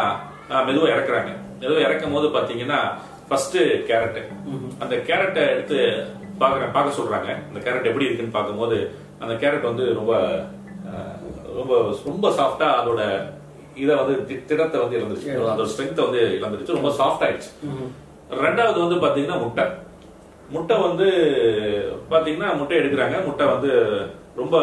மெதுவா 0.68 0.88
இறக்குறாங்க. 0.94 1.30
மெதுவா 1.60 1.80
இறக்கும் 1.86 2.14
போது 2.16 2.28
பாத்தீங்கன்னா 2.36 2.80
ஃபர்ஸ்ட் 3.28 3.58
கேரட் 3.88 4.18
அந்த 4.82 4.94
கேரட்டை 5.08 5.42
எடுத்து 5.54 5.78
பாக்குற 6.42 6.64
பார்க்க 6.76 6.98
சொல்றாங்க. 6.98 7.30
அந்த 7.48 7.58
கேரட் 7.64 7.88
எப்படி 7.90 8.06
இருக்குன்னு 8.08 8.36
பார்க்கும்போது 8.36 8.78
அந்த 9.22 9.34
கேரட் 9.42 9.68
வந்து 9.70 9.84
ரொம்ப 10.00 10.12
ரொம்ப 11.58 11.74
ரொம்ப 12.08 12.28
சாஃப்டா 12.38 12.68
அதோட 12.80 13.02
இத 13.82 13.90
வந்து 14.00 14.14
திடத்தை 14.48 14.78
வந்து 14.82 14.98
இழந்துருச்சு. 14.98 15.30
அதோட 15.52 15.68
ஸ்ட்ரென்த் 15.72 16.04
வந்து 16.06 16.22
இழந்துருச்சு. 16.38 16.78
ரொம்ப 16.78 16.90
சாஃப்ட் 16.98 17.24
ஆயிடுச்சு. 17.26 17.50
ரெண்டாவது 18.44 18.78
வந்து 18.84 18.98
பாத்தீங்கன்னா 19.04 19.38
முட்டை. 19.44 19.64
முட்டை 20.54 20.74
வந்து 20.86 21.06
பாத்தீங்கன்னா 22.12 22.50
முட்டை 22.60 22.76
எடுக்கிறாங்க. 22.80 23.16
முட்டை 23.28 23.46
வந்து 23.54 23.70
ரொம்ப 24.40 24.56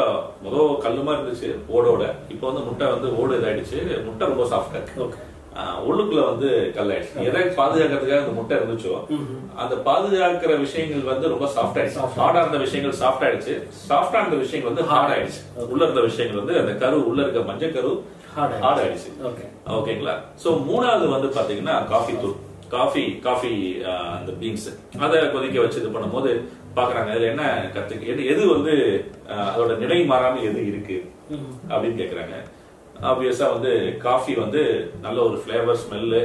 முதல் 0.46 0.80
கல்லுமா 0.86 1.12
இருந்துச்சு 1.18 1.50
ஓடோட 1.76 2.06
இப்போ 2.34 2.46
வந்து 2.50 2.64
முட்டை 2.70 2.88
வந்து 2.94 3.10
ஓடு 3.20 3.38
இதாயிடுச்சு. 3.40 3.78
முட்டை 4.08 4.24
ரொம்ப 4.32 4.46
சாஃப்டா 4.54 4.80
இருக்கு. 4.80 5.28
உள்ளுக்குள்ள 5.88 6.22
வந்து 6.30 6.50
கல்லாயிடுச்சு. 6.76 7.24
எதை 7.30 7.42
பாதுகாக்கிறதுக்காக 7.60 8.22
அந்த 8.24 8.36
முட்டை 8.38 8.58
இருந்துச்சோ 8.60 8.94
அந்த 9.62 9.76
பாதுகாக்கிற 9.88 10.52
விஷயங்கள் 10.66 11.10
வந்து 11.12 11.32
ரொம்ப 11.34 11.48
சாஃப்ட் 11.56 11.80
ஆயிடுச்சு 11.80 12.06
ஹார்டா 12.20 12.44
இருந்த 12.44 12.60
விஷயங்கள் 12.66 13.00
சாஃப்ட் 13.02 13.26
ஆயிடுச்சு 13.28 13.56
சாஃப்டா 13.90 14.22
இருந்த 14.22 14.40
விஷயங்கள் 14.44 14.72
வந்து 14.72 14.88
ஹார்ட் 14.92 15.14
ஆயிடுச்சு. 15.16 15.42
உள்ள 15.74 15.82
இருந்த 15.88 16.04
விஷயங்கள் 16.10 16.42
வந்து 16.44 16.56
அந்த 16.62 16.74
கரு 16.84 17.00
உள்ள 17.10 17.20
இருக்க 17.26 17.42
மஞ்சள் 17.50 17.76
கரு. 17.80 17.92
ஹார்ட் 18.38 18.82
ஆயிடுச்சு. 18.84 19.12
ஓகே 19.32 19.46
ஓகேங்களா 19.80 20.16
சோ 20.44 20.52
மூணாவது 20.70 21.08
வந்து 21.16 21.30
பாத்தீங்கன்னா 21.40 21.76
காஃபி 21.94 22.16
தூள். 22.24 22.38
காஃபி 22.76 23.04
காஃபி 23.26 23.54
அந்த 24.18 24.32
பீன்ஸ் 24.42 24.68
அதை 25.06 25.18
கொதிக்க 25.34 25.58
வச்சு 25.64 25.80
இது 25.82 25.90
பண்ணும்போது 25.96 26.30
பாக்குறாங்க 26.78 27.10
இதுல 27.14 27.32
என்ன 27.34 27.46
கத்து 27.76 27.96
எது 28.12 28.22
எது 28.34 28.44
வந்து 28.56 28.74
அதோட 29.54 29.72
நிலை 29.84 29.98
மாறாம 30.12 30.42
எது 30.50 30.60
இருக்கு? 30.72 30.98
அப்படின்னு 31.72 32.00
கேக்குறாங்க. 32.02 32.36
ஆப்வியஸா 33.10 33.46
வந்து 33.56 33.72
காஃபி 34.06 34.34
வந்து 34.44 34.62
நல்ல 35.06 35.18
ஒரு 35.28 35.38
ஃபிளேவர் 35.42 35.82
ஸ்மெல்லு 35.84 36.22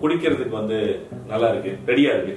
குடிக்கிறதுக்கு 0.00 0.54
வந்து 0.60 0.78
நல்லா 1.32 1.48
இருக்கு. 1.52 1.72
ரெடியா 1.90 2.12
இருக்கு. 2.16 2.34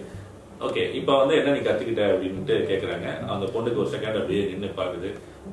ஓகே 0.68 0.82
இப்போ 1.00 1.14
வந்து 1.22 1.36
என்ன 1.40 1.54
நீ 1.56 1.62
கத்துக்கிட்ட 1.68 2.04
அப்படின்ட்டு 2.14 2.56
கேக்குறாங்க. 2.72 3.08
அந்த 3.34 3.46
பொண்ணுக்கு 3.54 3.82
ஒரு 3.84 3.92
செகண்ட் 3.96 4.20
அப்படியே 4.20 4.42
நின்னு 4.52 4.70
பாக்குது. 4.82 5.10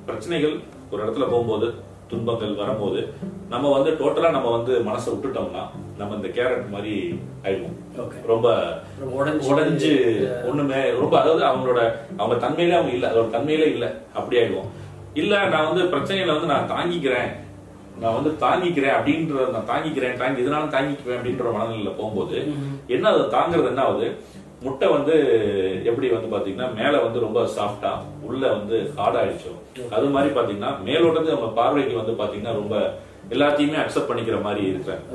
பிரச்சனைகள் 0.09 0.55
ஒரு 0.93 1.01
இடத்துல 1.05 1.29
போகும்போது 1.33 1.69
துன்பங்கள் 2.11 2.55
வரும்போது 2.55 3.01
நம்ம 3.49 3.71
வந்து 3.71 3.91
டோட்டலா 3.93 4.31
நம்ம 4.31 4.51
வந்து 4.51 4.73
மனசை 4.89 5.09
விட்டுட்டோம்னா 5.11 5.63
நம்ம 5.99 6.15
இந்த 6.15 6.29
கேரட் 6.29 6.71
மாதிரி 6.71 6.95
ஆயிடுவோம். 7.45 7.77
ரொம்ப 8.27 8.47
உடைஞ்சு 9.17 9.49
உடைஞ்சு 9.51 9.93
ஒண்ணுமே 10.49 10.81
ரொம்ப 10.99 11.15
அதாவது 11.21 11.43
அவங்களோட 11.47 11.81
அவங்க 12.19 12.37
தன்மையிலே 12.37 12.77
அவங்க 12.79 12.93
இல்ல 12.93 13.11
அதோட 13.11 13.29
தன்மையிலே 13.31 13.67
இல்ல. 13.67 13.87
அப்படி 14.15 14.39
ஆயிடுவோம். 14.39 14.71
இல்ல 15.15 15.35
நான் 15.47 15.69
வந்து 15.69 15.85
பிரச்சனையில 15.93 16.35
வந்து 16.35 16.53
நான் 16.55 16.73
தாங்கிக்கிறேன். 16.75 17.31
நான் 18.01 18.17
வந்து 18.17 18.31
தாங்கிக்கிறேன் 18.41 18.97
அப்படின்ற 18.97 19.45
நான் 19.53 19.71
தாங்கிக்கிறேன் 19.71 20.19
தாங்கி 20.19 20.43
இதனால 20.43 20.73
தாங்கிக்குவேன் 20.73 21.19
அப்படின்ற 21.19 21.53
மனநிலையில 21.53 21.93
போகும்போது 21.97 22.37
என்ன 22.89 23.09
அது 23.09 23.23
தாங்குறது 23.31 23.71
என்ன 23.71 23.85
ஆகுது? 23.85 24.09
முட்டை 24.63 24.87
வந்து 24.89 25.15
எப்படி 25.85 26.07
வந்து 26.11 26.29
பாத்தீங்கன்னா 26.31 26.69
மேல 26.75 27.01
வந்து 27.03 27.19
ரொம்ப 27.21 27.41
சாஃப்டா 27.57 27.93
உள்ள 28.27 28.45
வந்து 28.53 28.77
ஹார்ட் 28.97 29.19
ஆயிடுச்சோ 29.21 29.53
அது 29.91 30.07
மாதிரி 30.15 30.31
பாத்தீங்கன்னா 30.35 30.71
மேலோட்டது 30.85 31.35
நம்ம 31.35 31.49
பார்வைக்கு 31.59 32.01
வந்து 32.01 32.15
பாத்தீங்கன்னா 32.21 32.55
ரொம்ப 32.55 32.77
எல்லாத்தையுமே 33.31 33.79
அக்செப்ட் 33.83 34.09
பண்ணிக்கிற 34.09 34.37
மாதிரி 34.43 34.63
இருக்கிறாங்க 34.67 35.07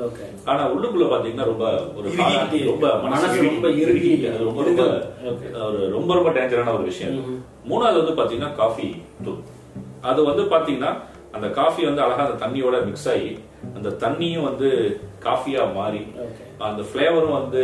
ஆனா 0.44 0.62
உள்ளுக்குள்ள 0.72 1.06
பாத்தீங்கன்னா 1.12 1.46
ரொம்ப 1.50 1.64
ஒரு 1.96 2.08
ரொம்ப 2.66 2.86
மனசு 3.04 3.38
ரொம்ப 3.46 3.68
இறுகி 3.82 4.10
ரொம்ப 4.40 4.60
ரொம்ப. 4.68 4.82
ஒரு 5.68 5.80
ரொம்ப 5.92 6.10
ரொம்ப 6.14 6.30
டேஞ்சரான 6.32 6.74
ஒரு 6.74 6.84
விஷயம். 6.84 7.14
மூணாவது 7.64 8.00
வந்து 8.02 8.18
பாத்தீங்கன்னா 8.18 8.52
காஃபி 8.56 8.88
தூள். 9.24 9.40
அது 10.02 10.20
வந்து 10.24 10.44
பாத்தீங்கன்னா 10.52 10.92
அந்த 11.32 11.48
காஃபி 11.52 11.82
வந்து 11.86 12.04
அழகா 12.04 12.26
அந்த 12.26 12.38
தண்ணியோட 12.44 12.76
மிக்ஸ் 12.84 13.08
ஆகி 13.08 13.30
அந்த 13.76 13.88
தண்ணியும் 14.02 14.48
வந்து 14.48 14.68
காஃபியா 15.24 15.62
மாறி 15.74 16.02
அந்த 16.68 16.82
ஃபிளேவரும் 16.88 17.38
வந்து 17.40 17.60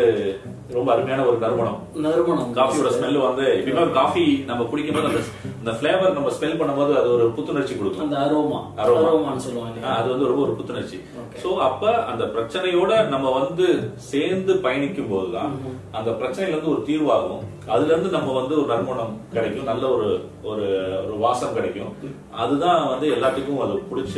ரொம்ப 0.76 0.88
அருமையான 0.92 1.24
ஒரு 1.24 1.36
நறுமணம். 1.42 1.78
நறுமணம். 2.04 2.48
காஃபியோட 2.56 2.88
ஸ்மெல் 2.94 3.18
வந்து 3.26 3.44
எப்பயுமே 3.58 3.82
ஒரு 3.84 3.92
காஃபி 3.92 4.24
நம்ம 4.46 4.64
குடிக்கும்போது 4.64 5.08
அந்த 5.10 5.20
அந்த 5.60 5.72
ஃபிளேவர் 5.76 6.16
நம்ம 6.16 6.30
ஸ்மெல் 6.36 6.58
பண்ணும்போது 6.60 6.92
அது 7.00 7.08
ஒரு 7.12 7.26
புத்துணர்ச்சி 7.36 7.74
கொடுக்கும். 7.76 8.04
அந்த 8.04 8.16
அரோமா 8.24 8.58
Aroma. 8.82 8.98
அரோமான்னு 9.04 9.44
சொல்லுவாங்க 9.46 9.86
அது 9.98 10.08
வந்து 10.08 10.26
ரொம்ப 10.26 10.42
ஒரு 10.42 10.52
புத்துணர்ச்சி. 10.52 10.98
சோ 11.42 11.50
அப்ப 11.68 11.94
அந்த 12.04 12.24
பிரச்சனையோட 12.34 13.08
நம்ம 13.08 13.30
வந்து 13.40 13.66
சேர்ந்து 14.12 14.54
பயணிக்கும் 14.66 15.12
போதுதான் 15.14 15.52
அந்த 15.92 16.10
பிரச்சனையில 16.20 16.54
இருந்து 16.54 16.74
ஒரு 16.74 16.84
தீர்வாகும். 16.90 17.42
அதுல 17.66 17.92
இருந்து 17.92 18.10
நம்ம 18.10 18.34
வந்து 18.40 18.54
ஒரு 18.60 18.68
நறுமணம் 18.74 19.16
கிடைக்கும் 19.32 19.70
நல்ல 19.72 19.88
ஒரு 19.88 20.10
ஒரு 20.42 20.66
ஒரு 21.06 21.16
வாசம் 21.18 21.54
கிடைக்கும். 21.54 21.94
அதுதான் 22.42 22.88
வந்து 22.88 23.08
எல்லாத்துக்கும் 23.16 23.64
அது 23.66 23.82
பிடிச்ச 23.90 24.16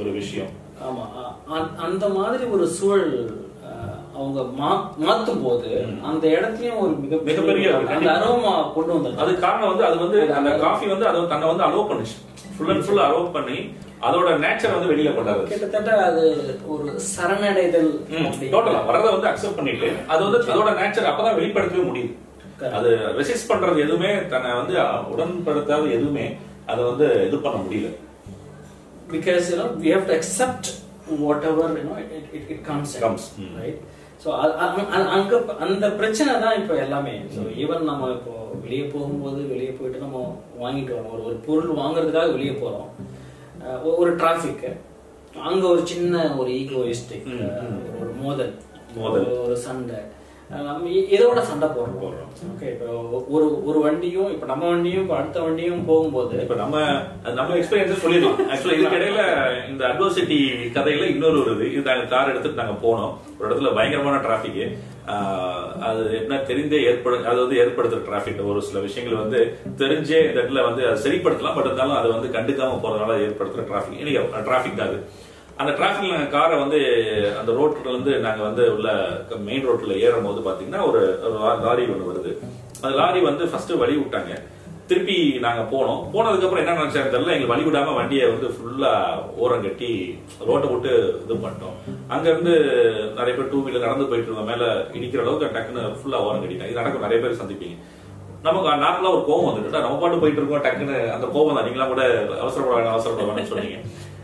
ஒரு 0.00 0.10
விஷயம். 0.10 0.50
ஆமா 0.80 1.04
அ- 1.18 1.34
அ- 1.54 1.70
அந்த 1.78 2.04
மாதிரி 2.10 2.44
ஒரு 2.50 2.66
சூழல் 2.70 3.14
அவங்க 4.14 4.40
மாத்தும் 5.00 5.42
போது 5.42 5.68
அந்த 6.02 6.24
இடத்துலயும் 6.28 6.80
ஒரு 6.80 6.94
மிக 6.96 7.18
மிகப்பெரிய 7.24 7.68
அந்த. 7.90 8.08
அரோமா 8.16 8.52
கொண்டு 8.72 8.92
வந்தது 8.92 9.20
அது 9.22 9.32
காரணம் 9.38 9.68
வந்து 9.68 9.84
அது 9.84 9.98
வந்து 9.98 10.18
அந்த 10.34 10.50
காஃபி 10.58 10.86
வந்து 10.86 11.06
அது 11.06 11.28
தன்னை 11.28 11.48
வந்து 11.48 11.64
அலோவ் 11.64 11.90
பண்ணுச்சு 11.90 12.16
ஃபுல் 12.56 12.70
அண்ட் 12.70 12.84
ஃபுல் 12.84 13.04
அலோவ் 13.04 13.30
பண்ணி 13.32 13.58
அதோட 14.02 14.28
நேச்சர் 14.38 14.74
வந்து 14.74 14.90
வெளியில 14.92 15.10
கொண்டாடுது 15.14 15.48
கிட்டத்தட்ட 15.48 15.90
அது 16.04 16.22
ஒரு 16.66 16.84
சரணடைதல். 17.08 17.90
டோட்டலா 18.52 18.82
வரத 18.84 19.10
வந்து 19.10 19.28
அக்செப்ட் 19.28 19.56
பண்ணிட்டு 19.56 19.88
அது 20.06 20.20
வந்து 20.24 20.40
அதோட 20.52 20.70
நேச்சர் 20.78 21.10
அப்பதான் 21.10 21.38
வெளிப்படுத்தவே 21.38 21.84
முடியுது. 21.84 22.12
அது 22.72 22.88
ரெசிஸ்ட் 23.18 23.50
பண்றது 23.50 23.78
எதுவுமே 23.78 24.12
தன்னை 24.26 24.52
வந்து 24.54 24.74
உடன்படுத்தாத 25.10 25.82
எதுவுமே 25.90 26.26
அதை 26.66 26.84
வந்து 26.84 27.06
இது 27.26 27.36
பண்ண 27.38 27.58
முடியல. 27.60 27.90
Because 29.12 29.42
you 29.50 29.58
know 29.58 29.70
we 29.82 29.96
have 29.96 30.04
to 30.04 30.18
accept 30.18 30.64
whatever 31.22 31.68
you 31.68 31.82
know 31.82 31.98
it, 31.98 32.34
it, 32.34 32.50
it 32.50 32.66
comes 32.66 32.94
in, 32.94 33.02
Comes, 33.02 33.18
mm. 33.40 33.62
right? 33.62 33.78
So 34.24 34.28
அங்க 34.88 35.42
அந்த 35.60 35.90
பிரச்சனை 35.90 36.40
தான் 36.40 36.62
இப்போ 36.62 36.74
எல்லாமே. 36.74 37.18
ஸோ 37.18 37.48
ஈவன் 37.56 37.80
நம்ம 37.80 38.10
இப்போ 38.10 38.50
வெளியே 38.60 38.82
போகும்போது 38.82 39.46
வெளியே 39.46 39.70
போயிட்டு 39.70 39.98
நம்ம 39.98 40.42
வாங்கிட்டு 40.60 40.94
வரோம். 40.94 41.12
ஒரு 41.12 41.24
ஒரு 41.24 41.34
பொருள் 41.34 41.70
வாங்குறதுக்காக 41.70 42.32
வெளியே 42.32 42.58
ஒ- 43.84 43.94
ஒரு 43.96 44.16
டிராஃபிக் 44.16 44.76
அங்க 45.42 45.66
ஒரு 45.66 45.86
சின்ன 45.86 46.36
ஒரு 46.36 46.50
ஈகோயிஸ்டிக் 46.50 47.50
ஒரு 48.00 48.10
மோதல். 48.20 48.54
மோதல். 48.96 49.26
ஒரு- 49.26 49.52
சண்டை. 49.52 49.94
இதோட 51.14 51.40
சண்டை 51.48 51.66
போடுறோம். 51.74 51.98
போடுறோம். 52.02 52.30
ஓகே 52.52 52.68
இப்போ 52.72 52.86
ஒரு 53.34 53.46
ஒரு 53.68 53.78
வண்டியும் 53.84 54.30
இப்போ 54.34 54.46
நம்ம 54.50 54.64
வண்டியும் 54.70 55.02
இப்போ 55.04 55.16
அடுத்த 55.18 55.38
வண்டியும் 55.44 55.84
போகும்போது 55.90 56.34
இப்ப 56.44 56.54
நம்ம 56.60 56.78
நம்ம 57.38 57.54
எக்ஸ்பீரியன்ஸ் 57.58 58.04
சொல்லிடலாம். 58.04 58.40
ஆக்சுவலா 58.50 58.76
இதுக்கு 58.78 58.98
இடையில 59.00 59.22
இந்த 59.70 59.82
அட்வர்சிட்டி 59.90 60.38
கதையில 60.78 61.08
இன்னொரு 61.14 61.38
ஒரு 61.42 61.54
இது. 61.56 61.66
இது 61.74 61.84
நாங்க 61.90 62.08
கார் 62.14 62.32
எடுத்துட்டு 62.32 62.62
நாங்க 62.62 62.76
போனோம். 62.86 63.14
ஒரு 63.38 63.48
இடத்துல 63.48 63.74
பயங்கரமான 63.78 64.18
டிராபிக் 64.26 64.60
அது 65.88 66.02
என்ன 66.18 66.42
தெரிந்தே 66.50 66.80
ஏற்படு 66.88 67.16
அது 67.30 67.38
வந்து 67.44 67.60
ஏற்படுத்துற 67.62 68.02
டிராபிக் 68.08 68.42
ஒரு 68.50 68.60
சில 68.68 68.80
விஷயங்கள் 68.88 69.22
வந்து 69.22 69.40
தெரிஞ்சே 69.82 70.18
இந்த 70.26 70.38
இடத்துல 70.40 70.66
வந்து 70.68 70.82
சரிப்படுத்தலாம். 71.04 71.56
பட் 71.56 71.68
இருந்தாலும் 71.70 71.98
அதை 72.00 72.10
வந்து 72.16 72.36
கண்டுக்காம 72.36 72.78
போறதுனால 72.84 73.16
ஏற்படுத்துற 73.28 73.64
டிராபிக் 73.70 74.00
இன்னைக்கு 74.02 74.44
டிராபிக் 74.50 74.86
அது. 74.88 74.98
அந்த 75.60 75.72
டிராபிக்ல 75.78 76.14
நாங்கள் 76.14 76.34
காரை 76.34 76.54
வந்து 76.62 76.78
அந்த 77.40 77.50
ரோட்ல 77.58 77.90
இருந்து 77.92 78.12
நாங்க 78.26 78.40
வந்து 78.48 78.62
உள்ள 78.76 78.88
மெயின் 79.48 79.66
ரோட்ல 79.68 79.96
ஏறும் 80.04 80.28
போது 80.28 80.40
பாத்தீங்கன்னா 80.46 80.82
ஒரு 80.90 81.00
லாரி 81.64 81.84
ஒன்று 81.94 82.10
வருது. 82.10 82.32
அந்த 82.82 82.92
லாரி 83.00 83.20
வந்து 83.28 83.44
ஃபர்ஸ்ட் 83.50 83.72
வழி 83.82 83.94
விட்டாங்க. 83.98 84.34
திருப்பி 84.90 85.16
நாங்க 85.44 85.62
போனோம். 85.72 86.00
போனதுக்கு 86.12 86.46
அப்புறம் 86.46 86.62
என்ன 86.62 86.78
நினைச்சாங்க 86.78 87.10
தெரியல. 87.12 87.34
எங்களுக்கு 87.34 87.52
வழி 87.52 87.66
விடாம 87.66 87.92
வண்டியை 87.98 88.24
வந்து 88.32 88.48
ஃபுல்லா 88.54 88.92
ஓரம் 89.42 89.64
கட்டி 89.66 89.90
ரோட்டை 90.48 90.68
விட்டு 90.72 90.92
இது 91.24 91.36
பண்ணிட்டோம். 91.44 91.76
அங்க 92.14 92.26
இருந்து 92.32 92.54
நிறைய 93.18 93.34
பேர் 93.36 93.52
டூ 93.52 93.60
வீலர் 93.66 93.86
நடந்து 93.86 94.10
போயிட்டு 94.10 94.30
இருந்தோம் 94.30 94.50
மேல 94.52 94.64
இடிக்கிற 94.96 95.22
அளவுக்கு 95.24 95.54
டக்குன்னு 95.56 95.84
ஃபுல்லா 96.00 96.24
ஓரம் 96.26 96.42
கட்டிட்டாங்க. 96.42 96.72
இது 96.72 96.82
நடக்கும் 96.82 97.06
நிறைய 97.06 97.20
பேர் 97.24 97.40
சந்திப்பீங்க. 97.42 97.78
நமக்கு 98.46 98.68
நார்மலா 98.84 99.14
ஒரு 99.16 99.24
கோவம் 99.30 99.48
வந்துட்டு 99.48 99.86
நம்ம 99.86 99.98
பாட்டு 100.02 100.22
போயிட்டு 100.22 100.40
இருக்கோம் 100.42 100.66
டக்குன்னு 100.66 100.98
அந்த 101.16 101.26
கோவம் 101.34 101.56
தான். 101.58 101.66
நீங்களா 101.68 101.88
கூட 101.92 102.04
அவசரப்பட 102.44 102.74
வேணாம் 102.76 102.94
அவசரப்பட 102.96 103.26
வேணாம்னு 103.28 103.52
சொன்னீங்க. 103.52 103.80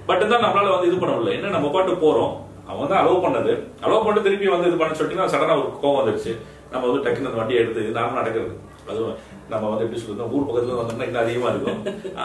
பட் 0.08 0.20
இருந்தாலும் 0.22 0.46
நம்மளால 0.46 0.74
வந்து 0.74 0.90
இது 0.90 0.98
பண்ண 1.02 1.14
முடியல. 1.14 1.36
என்ன 1.38 1.54
நம்ம 1.56 1.70
பாட்டு 1.76 2.02
போறோம். 2.04 2.34
அவன் 2.68 2.82
வந்து 2.84 2.98
அலோவ் 3.00 3.24
பண்ணது. 3.24 3.52
அலோவ் 3.84 4.04
பண்ணிட்டு 4.04 4.26
திருப்பி 4.28 4.54
வந்து 4.54 4.68
இது 4.70 4.80
பண்ண 4.82 4.98
சொல்லிட்டு 5.00 5.32
சடனா 5.34 5.56
ஒரு 5.62 5.72
கோவம் 5.82 5.98
வந்துருச்சு. 6.00 6.34
நம்ம 6.70 6.84
வந்து 6.86 7.04
டக்குன்னு 7.04 7.30
அந்த 7.30 7.40
வண்டியை 7.40 7.62
எடுத்து 7.62 7.82
இது 7.84 7.98
நார்மலா 7.98 8.20
நடக்கிறது. 8.22 8.54
அதுவும் 8.90 9.16
நம்ம 9.52 9.68
வந்து 9.70 9.84
எப்படி 9.84 10.00
சொல்றது 10.00 10.32
ஊர் 10.36 10.46
பக்கத்துல 10.46 10.76
வந்தோம்னா 10.78 11.06
இன்னும் 11.06 11.22
அதிகமா 11.22 11.48
இருக்கும். 11.52 11.78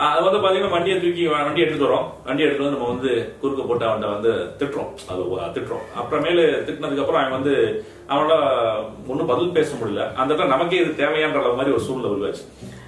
அது 0.10 0.24
வந்து 0.28 0.42
பாத்தீங்கன்னா 0.44 0.76
வண்டியை 0.76 0.96
தூக்கி 1.04 1.24
வண்டி 1.28 1.64
எடுத்துட்டு 1.64 1.88
வரோம் 1.90 2.08
வண்டி 2.28 2.44
எடுத்துட்டு 2.44 2.68
வந்து 2.68 2.78
நம்ம 2.78 2.92
வந்து 2.94 3.12
குறுக்க 3.42 3.64
போட்டு 3.64 3.86
அவன்கிட்ட 3.88 4.12
வந்து 4.16 4.32
திட்டுறோம். 4.60 4.92
அது 5.12 5.22
திட்டுறோம். 5.56 5.86
அப்புறமேலு 6.02 6.46
திட்டினதுக்கு 6.68 7.04
அப்புறம் 7.06 7.22
அவன் 7.22 7.38
வந்து 7.40 7.56
அவனோட 8.12 8.36
ஒன்றும் 9.08 9.32
பதில் 9.32 9.56
பேச 9.58 9.72
முடியல. 9.82 10.06
அந்த 10.14 10.30
இடத்துல 10.34 10.54
நமக்கே 10.56 10.84
இது 10.84 11.02
தேவையான்ற 11.04 11.42
மாதிரி 11.60 11.76
ஒரு 11.78 11.86
சூழ்நிலை 11.88 12.12
உருவாச்சு. 12.16 12.46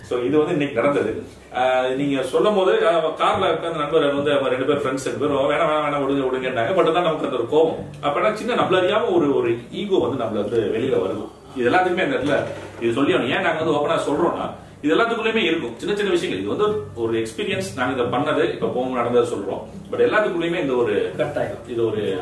சோ 0.10 0.26
இது 0.26 0.38
வந்து 0.38 0.52
இன்னைக்கு 0.52 0.82
நடந்தது. 0.82 1.24
ஆஹ் 1.54 1.96
நீங்க 1.96 2.24
சொல்லும் 2.24 2.56
போது 2.56 2.74
கார்ல 2.74 3.04
உட்கார்ந்த 3.04 3.70
நண்பர் 3.70 4.14
வந்து 4.14 4.32
அவங்க 4.32 4.50
ரெண்டு 4.50 4.66
பேர் 4.66 4.78
ஃப்ரெண்ட்ஸ் 4.78 5.06
ரெண்டு 5.06 5.20
பேரும் 5.20 5.50
வேணாம் 5.50 5.72
வேணாம் 5.72 5.86
வேணாம் 5.86 6.06
விடுங்க 6.06 6.26
விடுங்கன்னாங்க 6.26 6.76
பட் 6.76 6.94
தான் 6.94 7.04
நமக்கு 7.04 7.28
அந்த 7.28 7.38
ஒரு 7.38 7.48
கோவம் 7.52 8.06
அப்பனா 8.06 8.34
சின்ன 8.34 8.56
நம்மள 8.56 8.74
அறியாம 8.74 9.16
ஒரு 9.16 9.36
ஒரு 9.36 9.58
ஈகோ 9.72 9.98
வந்து 9.98 10.24
நம்மள 10.24 10.34
வந்து 10.34 10.72
வெளியில 10.76 11.02
வருது. 11.02 11.30
இது 11.58 11.70
எல்லாத்துக்குமே 11.70 12.04
அந்த 12.04 12.16
இடத்துல 12.16 12.44
இது 12.84 12.94
சொல்லி. 12.94 13.14
ஏன் 13.14 13.42
நாங்க 13.42 13.64
வந்து 13.64 13.72
ஓப்பனா 13.72 13.92
சொல்றோம்னா 13.92 14.50
இது 14.82 14.96
எல்லாத்துக்குள்ளயுமே 14.96 15.36
இருக்கும். 15.36 15.74
சின்ன 15.78 15.96
சின்ன 15.96 16.12
விஷயங்கள். 16.12 16.46
இது 16.46 16.64
வந்து 16.64 16.82
ஒரு 16.96 17.20
எக்ஸ்பீரியன்ஸ் 17.20 17.76
நாங்க 17.76 18.04
இதை 18.04 18.20
பண்ணது 18.20 18.54
இப்ப 18.54 18.68
போகும் 18.68 18.94
நடந்ததை 18.94 19.30
சொல்றோம். 19.30 19.62
பட் 19.90 20.02
எல்லாத்துக்குள்ளயுமே 20.02 20.62
இந்த 20.62 20.74
ஒரு 20.74 21.12
கட்டாயம். 21.18 21.58
இது 21.68 21.86
ஒரு 21.86 22.18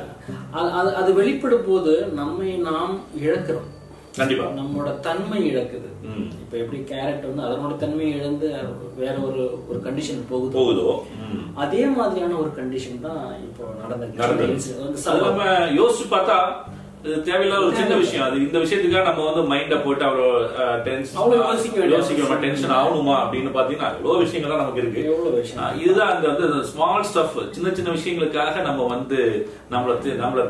அது- 0.54 0.72
அது 0.72 0.96
அது 0.96 1.14
வெளிப்படும் 1.14 1.66
போது 1.68 2.06
நம்மை 2.06 2.52
நாம் 2.52 3.02
இழக்கிறோம். 3.22 3.81
கண்டிப்பா 4.18 4.46
நம்மளோட 4.60 4.90
தன்மை 5.08 5.40
இழக்குது. 5.52 5.90
இப்ப 6.44 6.54
எப்படி 6.62 6.80
கேரட் 6.92 7.28
வந்து 7.30 7.44
அதனோட 7.48 7.74
தன்மையை 7.84 8.14
இழந்து 8.20 8.48
வேற 9.02 9.14
ஒரு 9.28 9.44
ஒரு 9.70 9.80
கண்டிஷன் 9.86 10.22
போகுது 10.32 10.54
போகுதோ. 10.58 10.88
அதே 11.64 11.84
மாதிரியான 11.98 12.38
ஒரு 12.44 12.52
கண்டிஷன் 12.60 13.04
தான் 13.08 13.22
இப்போ 13.48 13.64
நடந்தது. 13.82 14.18
நம்ம 15.28 15.44
யோசிச்சு 15.80 16.08
பார்த்தா 16.16 16.38
இது 17.06 17.16
தேவையில்லாத 17.28 17.66
ஒரு 17.66 17.76
சின்ன 17.76 17.94
விஷயம். 17.96 18.26
அது 18.26 18.36
இந்த 18.46 18.58
விஷயத்துக்காக 18.64 19.04
நம்ம 19.04 19.24
வந்து 19.28 19.44
மைண்ட 19.52 19.76
போட்டு 19.84 20.04
அவ்வளோ 20.08 20.26
டென்ஷன் 20.88 21.20
அவ்வளவு 21.22 21.46
யோசிக்க 21.46 21.76
வேண்டிய 21.80 21.98
யோசிக்க 21.98 22.36
டென்ஷன் 22.44 22.74
ஆகணுமா 22.80 23.16
அப்படின்னு 23.22 23.52
பாத்தீங்கன்னா 23.56 23.88
எவ்வளவு 24.00 24.24
விஷயங்கள்லாம் 24.26 24.62
நமக்கு 24.64 24.82
இருக்கு. 24.82 25.04
விஷயம்? 25.38 25.80
இதுதான் 25.84 26.12
அந்த 26.16 26.28
வந்து 26.34 26.68
ஸ்மால் 26.72 27.08
ஸ்டஃப் 27.10 27.38
சின்ன 27.50 27.72
சின்ன 27.78 27.96
விஷயங்களுக்காக 27.98 28.62
நம்ம 28.62 28.86
வந்து 28.86 29.20
நம்மள 29.72 29.96
நம்மள 30.24 30.44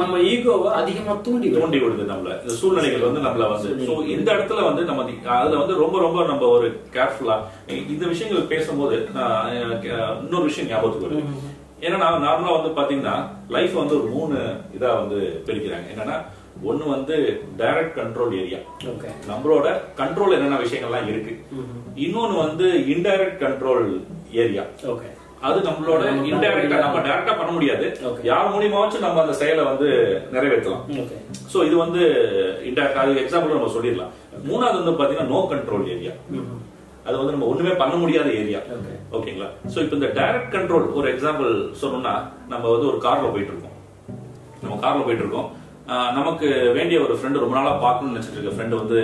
நம்ம 0.00 0.18
ஈகோவை 0.32 0.70
அதிகமா 0.80 1.14
தூண்டி. 1.22 1.50
தூண்டி 1.56 1.80
விடுது 1.84 2.10
நம்மள. 2.12 2.34
இந்த 2.42 2.56
சூழ்நிலைகள் 2.60 3.06
வந்து 3.08 3.24
நம்மள 3.28 3.46
வந்து 3.54 3.70
சோ 3.88 3.94
இந்த 4.16 4.28
இடத்துல 4.36 4.64
வந்து 4.68 4.84
நம்ம 4.84 5.06
அதுல 5.38 5.62
வந்து 5.62 5.76
ரொம்ப 5.84 5.98
ரொம்ப 5.98 6.26
நம்ம 6.26 6.50
ஒரு 6.56 6.68
கேர்ஃபுல்லா 6.98 7.38
இந்த 7.94 8.04
விஷயங்கள் 8.06 8.50
பேசும்போது 8.54 8.98
இன்னொரு 10.24 10.44
விஷயம் 10.44 10.70
ஞாபகத்துக்கு 10.70 11.08
வருது. 11.08 11.49
ஏன்னா 11.86 12.08
நார்மலா 12.26 12.56
வந்து 12.58 12.72
பாத்தீங்கன்னா 12.78 13.16
லைஃப் 13.56 13.74
வந்து 13.82 13.96
ஒரு 14.00 14.08
மூணு 14.16 14.36
இதா 14.76 14.90
வந்து 15.02 15.18
பிரிக்கிறாங்க. 15.46 15.86
என்னன்னா 15.92 16.16
ஒண்ணு 16.70 16.84
வந்து 16.94 17.14
டைரக்ட் 17.60 17.96
கண்ட்ரோல் 18.00 18.32
ஏரியா. 18.40 18.58
நம்மளோட 19.30 19.66
கண்ட்ரோல் 20.00 20.34
என்னென்ன 20.36 20.58
விஷயங்கள்லாம் 20.64 21.08
இருக்கு. 21.12 21.32
இன்னொன்னு 22.04 22.36
வந்து 22.46 22.66
இன்டைரக்ட் 22.94 23.40
கண்ட்ரோல் 23.44 23.86
ஏரியா. 24.42 24.64
அது 25.48 25.58
நம்மளோட 25.66 26.00
இன்டைரக்டா 26.30 26.78
நம்ம 26.84 26.98
டைரக்டா 27.04 27.34
பண்ண 27.36 27.52
முடியாது. 27.56 27.86
யார் 28.30 28.50
மூலியமாச்சும் 28.54 29.04
நம்ம 29.04 29.20
அந்த 29.22 29.34
செயலை 29.42 29.62
வந்து 29.68 29.86
நிறைவேற்றலாம். 30.34 30.84
சோ 31.52 31.58
இது 31.68 31.76
வந்து 31.84 32.02
இன்டைரக்ட் 32.70 33.00
அது 33.02 33.22
எக்ஸாம்பிள் 33.22 33.56
நம்ம 33.56 33.70
சொல்லிடலாம். 33.76 34.12
மூணாவது 34.50 34.80
வந்து 34.80 34.98
பாத்தீங்கன்னா 35.00 35.32
நோ 35.34 35.40
கண்ட்ரோல் 35.52 35.88
ஏரியா. 35.94 36.12
அது 37.06 37.14
வந்து 37.18 37.34
நம்ம 37.34 37.46
ஒண்ணுமே 37.46 37.72
பண்ண 37.74 37.94
முடியாத 37.96 38.28
ஏரியா 38.40 38.60
Okay. 38.76 38.96
ஓகேங்களா 39.16 39.48
சோ 39.72 39.78
இப்போ 39.84 39.96
இந்த 39.96 40.08
டைரக்ட் 40.18 40.52
கண்ட்ரோல் 40.54 40.86
ஒரு 40.98 41.06
எக்ஸாம்பிள் 41.12 41.50
சொல்லணும்னா 41.80 42.14
நம்ம 42.48 42.64
வந்து 42.72 42.86
ஒரு 42.90 42.98
கார்ல 43.06 43.30
போயிட்டு 43.32 43.52
இருக்கோம் 43.54 43.76
நம்ம 44.62 44.76
கார்ல 44.82 45.04
போயிட்டு 45.04 45.24
இருக்கோம் 45.24 45.48
நமக்கு 46.16 46.48
வேண்டிய 46.72 46.98
ஒரு 47.00 47.14
ஃப்ரெண்டு 47.18 47.42
ரொம்ப 47.44 47.56
நாளா 47.56 47.72
பார்க்கணும்னு 47.78 48.12
நினைச்சிட்டு 48.12 48.38
இருக்க 48.38 48.54
ஃப்ரெண்டு 48.56 48.80
வந்து 48.82 48.98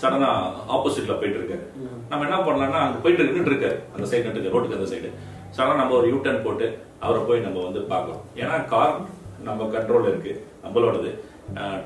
சடனா 0.00 0.30
ஆப்போசிட்ல 0.74 1.14
போயிட்டு 1.18 1.38
இருக்காரு 1.40 1.64
நம்ம 2.10 2.24
என்ன 2.24 2.40
பண்ணலாம்னா 2.46 2.80
அங்க 2.86 2.98
போயிட்டு 2.98 3.26
நின்றுட்டு 3.28 3.52
இருக்காரு 3.52 3.78
அந்த 3.94 4.06
சைடு 4.10 4.26
நின்று 4.28 4.52
ரோட்டுக்கு 4.54 4.78
அந்த 4.78 4.88
சைடு 4.92 5.10
சடனா 5.56 5.74
நம்ம 5.74 5.94
ஒரு 5.94 6.08
யூ 6.08 6.18
டர்ன் 6.24 6.44
போட்டு 6.44 6.66
அவரை 7.00 7.22
போய் 7.22 7.46
நம்ம 7.46 7.62
வந்து 7.64 7.82
பார்க்கலாம் 7.92 8.22
ஏன்னா 8.36 8.58
கார் 8.66 8.94
நம்ம 9.42 9.64
கண்ட்ரோல்ல 9.72 10.10
இருக்கு 10.12 10.32
நம்மளோடது. 10.64 11.10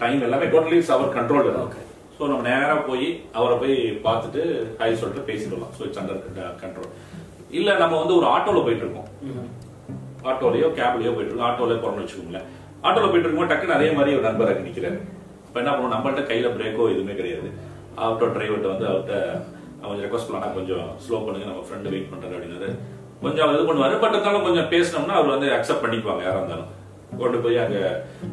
டைம் 0.00 0.22
எல்லாமே 0.22 0.46
டோட்டலி 0.46 0.78
அவர் 0.92 1.16
கண்ட்ரோல். 1.16 1.48
இருக்கு 1.52 1.80
ஸோ 2.20 2.26
நம்ம 2.30 2.44
நேராக 2.48 2.80
போய் 2.88 3.06
அவரை 3.38 3.54
போய் 3.60 3.76
பார்த்துட்டு 4.06 4.40
ஹாய் 4.78 4.96
சொல்லிட்டு 5.00 5.22
பேசிடலாம் 5.28 5.70
ஸோ 5.76 5.82
இட்ஸ் 5.86 6.00
அண்டர் 6.00 6.18
கண்ட்ரோல் 6.62 6.90
இல்லை 7.58 7.72
நம்ம 7.82 7.94
வந்து 8.00 8.14
ஒரு 8.16 8.26
ஆட்டோவில் 8.32 8.64
போயிட்டு 8.66 8.84
இருக்கோம். 8.86 9.06
ஆட்டோலையோ 10.30 10.66
கேப்லையோ 10.78 11.12
போயிட்டு 11.14 11.30
இருக்கோம். 11.30 11.46
ஆட்டோல 11.50 11.76
போறோம்னு 11.84 12.02
வச்சுக்கோங்களேன். 12.04 12.46
ஆட்டோவில் 12.86 13.12
போயிட்டு 13.12 13.26
இருக்கும்போது 13.26 13.52
டக்குன்னு 13.52 13.76
அதே 13.76 13.88
மாதிரி 13.98 14.16
ஒரு 14.16 14.26
நண்பர் 14.28 14.50
அங்கே 14.52 14.66
நிற்கிறார் 14.66 14.98
இப்போ 15.46 15.58
என்ன 15.62 15.70
பண்ணுவோம்? 15.72 15.94
நம்மள்ட்ட 15.94 16.24
கையில் 16.30 16.54
பிரேக்கோ 16.56 16.90
எதுவுமே 16.94 17.16
கிடையாது. 17.20 17.48
ஆட்டோ 18.08 18.28
டிரைவர்கிட்ட 18.36 18.68
வந்து 18.74 18.86
அவர்கிட்ட 18.90 19.14
அவன் 19.84 20.02
ரெக்வஸ்ட் 20.04 20.30
பண்ணா 20.32 20.50
கொஞ்சம் 20.58 20.86
ஸ்லோ 21.06 21.20
பண்ணுங்க. 21.26 21.48
நம்ம 21.50 21.64
ஃப்ரெண்டு 21.68 21.92
வெயிட் 21.94 22.12
பண்ணுறாரு 22.12 22.36
அப்படின்னாரு. 22.38 22.68
கொஞ்சம் 23.24 23.44
அவர் 23.46 23.58
இது 23.58 23.68
பண்ணுவார். 23.70 23.96
பட் 24.04 24.14
இருந்தாலும் 24.16 24.46
கொஞ்சம் 24.48 24.70
பேசினோம்னா 24.74 25.16
அவர் 25.20 25.34
வந்து 25.36 25.48
அக்செப்ட் 25.58 25.84
பண்ணிக்குவாங்க 25.86 26.24
யாராக 26.26 26.42
இருந்தாலும். 26.42 26.70
கொண்டு 27.20 27.38
போய் 27.44 27.62
அங்க 27.64 27.78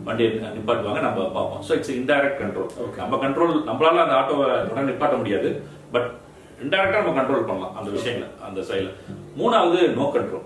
வண்டியை 0.07 0.29
நிப்பாட்டுவாங்க 0.55 1.01
நம்ம 1.07 1.19
பார்ப்போம். 1.35 1.63
ஸோ 1.67 1.71
இட்ஸ் 1.77 1.97
இன்டைரக்ட் 1.99 2.39
கண்ட்ரோல் 2.41 2.71
நம்ம 3.01 3.19
கண்ட்ரோல் 3.25 3.53
நம்மளால 3.69 4.03
அந்த 4.05 4.15
ஆட்டோவை 4.19 4.47
உடனே 4.71 4.87
நிப்பாட்ட 4.89 5.17
முடியாது. 5.21 5.51
பட் 5.93 6.09
இன்டைரக்டா 6.63 7.01
நம்ம 7.01 7.15
கண்ட்ரோல் 7.19 7.47
பண்ணலாம் 7.49 7.75
அந்த 7.79 7.89
விஷயங்களை 7.97 8.27
அந்த 8.47 8.59
சைடுல 8.69 8.91
மூணாவது 9.39 9.79
நோ 9.99 10.07
கண்ட்ரோல் 10.17 10.45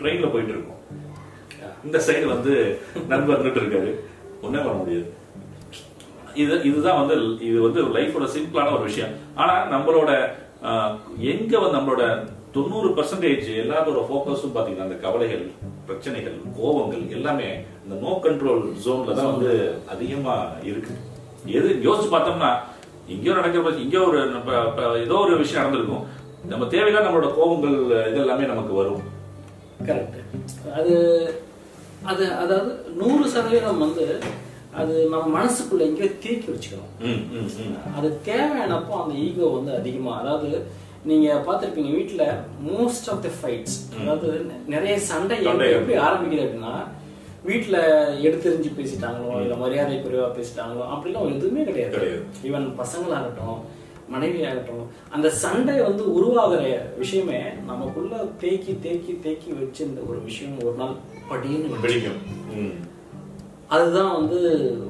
ட்ரெயின்ல 0.00 0.28
போயிட்டு 0.32 0.54
இருக்கோம். 0.54 0.80
இந்த 1.86 1.98
சைடு 2.06 2.26
வந்து 2.34 2.52
நண்பர் 3.12 3.36
வந்துட்டு 3.38 3.62
இருக்காரு. 3.62 3.90
ஒண்ணே 4.46 4.60
பண்ண 4.64 4.76
முடியாது. 4.80 5.06
இது 6.42 6.54
இதுதான் 6.68 7.00
வந்து 7.00 7.16
இது 7.48 7.58
வந்து 7.66 7.80
லைஃபோட 7.96 8.26
சிம்பிளான 8.36 8.72
ஒரு 8.76 8.84
விஷயம். 8.90 9.12
ஆனா 9.40 9.54
நம்மளோட 9.74 10.10
எங்க 11.32 11.52
வந்து 11.62 11.78
நம்மளோட 11.78 12.04
தொண்ணூறு 12.54 12.88
பர்சன்டேஜ் 12.96 13.46
எல்லாரோட 13.60 14.00
ஃபோக்கஸும் 14.06 14.54
பாத்தீங்கன்னா 14.54 14.86
அந்த 14.86 14.98
கவலைகள் 15.04 15.44
பிரச்சனைகள் 15.88 16.36
கோபங்கள் 16.58 17.02
எல்லாமே 17.16 17.48
இந்த 17.84 17.94
நோ 18.02 18.12
கண்ட்ரோல் 18.24 18.62
ஜோன்ல 18.84 19.16
தான் 19.16 19.32
வந்து 19.32 19.50
அதிகமா 19.94 20.34
இருக்கு. 20.68 20.94
எது 21.54 21.68
யோசிச்சு 21.86 22.10
பார்த்தோம்னா 22.12 22.50
எங்கேயோ 23.08 23.34
நடக்கிற 23.38 23.72
எங்கேயோ 23.82 24.04
ஒரு 24.04 24.18
ஏதோ 25.02 25.16
ஒரு 25.24 25.34
விஷயம் 25.42 25.62
நடந்திருக்கும். 25.62 26.04
நம்ம 26.50 26.68
தேவையில்லாத 26.72 27.06
நம்மளோட 27.06 27.30
கோபங்கள் 27.36 27.76
இது 28.08 28.22
எல்லாமே 28.22 28.46
நமக்கு 28.46 28.72
வரும். 28.80 29.02
கரெக்ட் 29.86 30.18
அது 30.78 30.94
அது 32.04 32.24
அதாவது 32.40 32.70
நூறு 32.96 33.24
சதவீதம் 33.34 33.82
வந்து 33.84 34.06
அது 34.74 34.94
நம்ம 35.04 35.26
மனசுக்குள்ள 35.36 35.82
எங்கேயோ 35.86 36.08
தேக்கி 36.22 36.48
வச்சுக்கணும் 36.50 36.90
ம், 37.04 37.20
ம், 37.34 37.50
ம். 37.64 37.76
அது 37.96 38.08
தேவையானப்போ 38.26 38.94
அந்த 39.02 39.14
ஈகோ 39.24 39.48
வந்து 39.52 39.72
அதிகமா 39.78 40.12
அதாவது 40.20 40.48
நீங்க 41.04 41.42
பார்த்திருப்பீங்க 41.46 41.92
வீட்ல 41.92 42.24
மோஸ்ட் 42.68 43.08
ஆஃப் 43.10 43.22
த 43.22 43.30
ஃபைட்ஸ் 43.38 43.76
அதாவது 44.00 44.28
நிறைய 44.66 44.98
சண்டை 45.02 45.36
எப்படி- 45.72 46.02
ஆரம்பிக்குது 46.04 46.44
அப்படின்னா 46.44 46.74
வீட்ல 47.42 47.78
எடுத்தெறிஞ்சு 48.22 48.70
பேசிட்டாங்களோ 48.76 49.40
இல்ல 49.40 49.54
மரியாதை 49.54 49.96
குறைவா 49.98 50.28
பேசிட்டாங்களோ 50.34 50.84
அப்படிலாம் 50.92 51.34
எதுவுமே 51.34 51.64
கிடையாது. 51.64 51.96
ஈவன் 52.44 52.68
பசங்களாகட்டும் 52.78 53.58
மனைவி 54.08 54.44
ஆகட்டும் 54.44 54.86
அந்த 55.10 55.30
சண்டை 55.34 55.80
வந்து 55.80 56.14
உருவாகிற 56.14 56.62
விஷயமே 56.96 57.38
நமக்குள்ள 57.66 58.14
தேக்கி 58.40 58.78
தேக்கி 58.82 59.20
தேக்கி 59.22 59.50
வச்சிருந்த 59.52 60.08
ஒரு 60.08 60.18
விஷயம் 60.20 60.58
ஒரு 60.64 60.76
நாள் 60.76 60.96
படின்னு. 61.30 61.70
அதுதான் 63.68 64.12
வந்து 64.12 64.38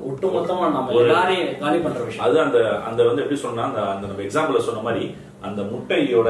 ஒட்டுமொத்தமா 0.08 0.64
நம்ம 0.70 0.94
எல்லாரையும் 1.02 1.58
காலி 1.58 1.78
பண்ற 1.78 2.00
விஷயம். 2.02 2.24
அது 2.26 2.40
அந்த 2.40 2.58
அந்த 2.80 3.02
வந்து 3.02 3.22
எப்படி 3.22 3.40
சொன்னா 3.40 3.64
அந்த 3.64 3.80
அந்த 3.88 4.06
நம்ம 4.06 4.22
எக்ஸாம்பிள்ல 4.22 4.58
சொன்ன 4.60 4.80
மாதிரி 4.80 5.04
அந்த 5.44 5.62
முட்டையோட 5.62 6.28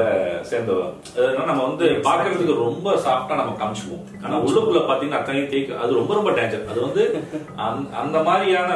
அதனால 1.17 1.45
நம்ம 1.45 1.63
வந்து 1.63 1.85
பார்க்கிறதுக்கு 2.03 2.55
ரொம்ப 2.57 2.95
சாஃப்டா 2.95 3.35
நம்ம 3.35 3.53
காமிச்சுக்குவோம். 3.59 4.05
ஆனா 4.23 4.35
உள்ளுக்குள்ள 4.39 4.81
பாத்தீங்கன்னா 4.83 5.19
அத்தனை 5.19 5.47
தேய்க்கு 5.47 5.77
அது 5.77 5.93
ரொம்ப 5.93 6.13
ரொம்ப 6.13 6.31
டேஞ்சர் 6.31 6.67
அது 6.67 6.81
வந்து 6.81 7.03
அந்த- 7.55 8.21
மாதிரியான 8.21 8.71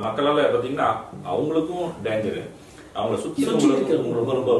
மக்களால 0.00 0.46
பாத்தீங்கன்னா 0.54 0.88
அவங்களுக்கும் 1.28 1.90
டேஞ்சர் 2.04 2.40
அவங்கள 2.96 3.16
சுத்தி. 3.16 3.42
ரொம்ப 4.12 4.32
ரொம்ப 4.32 4.52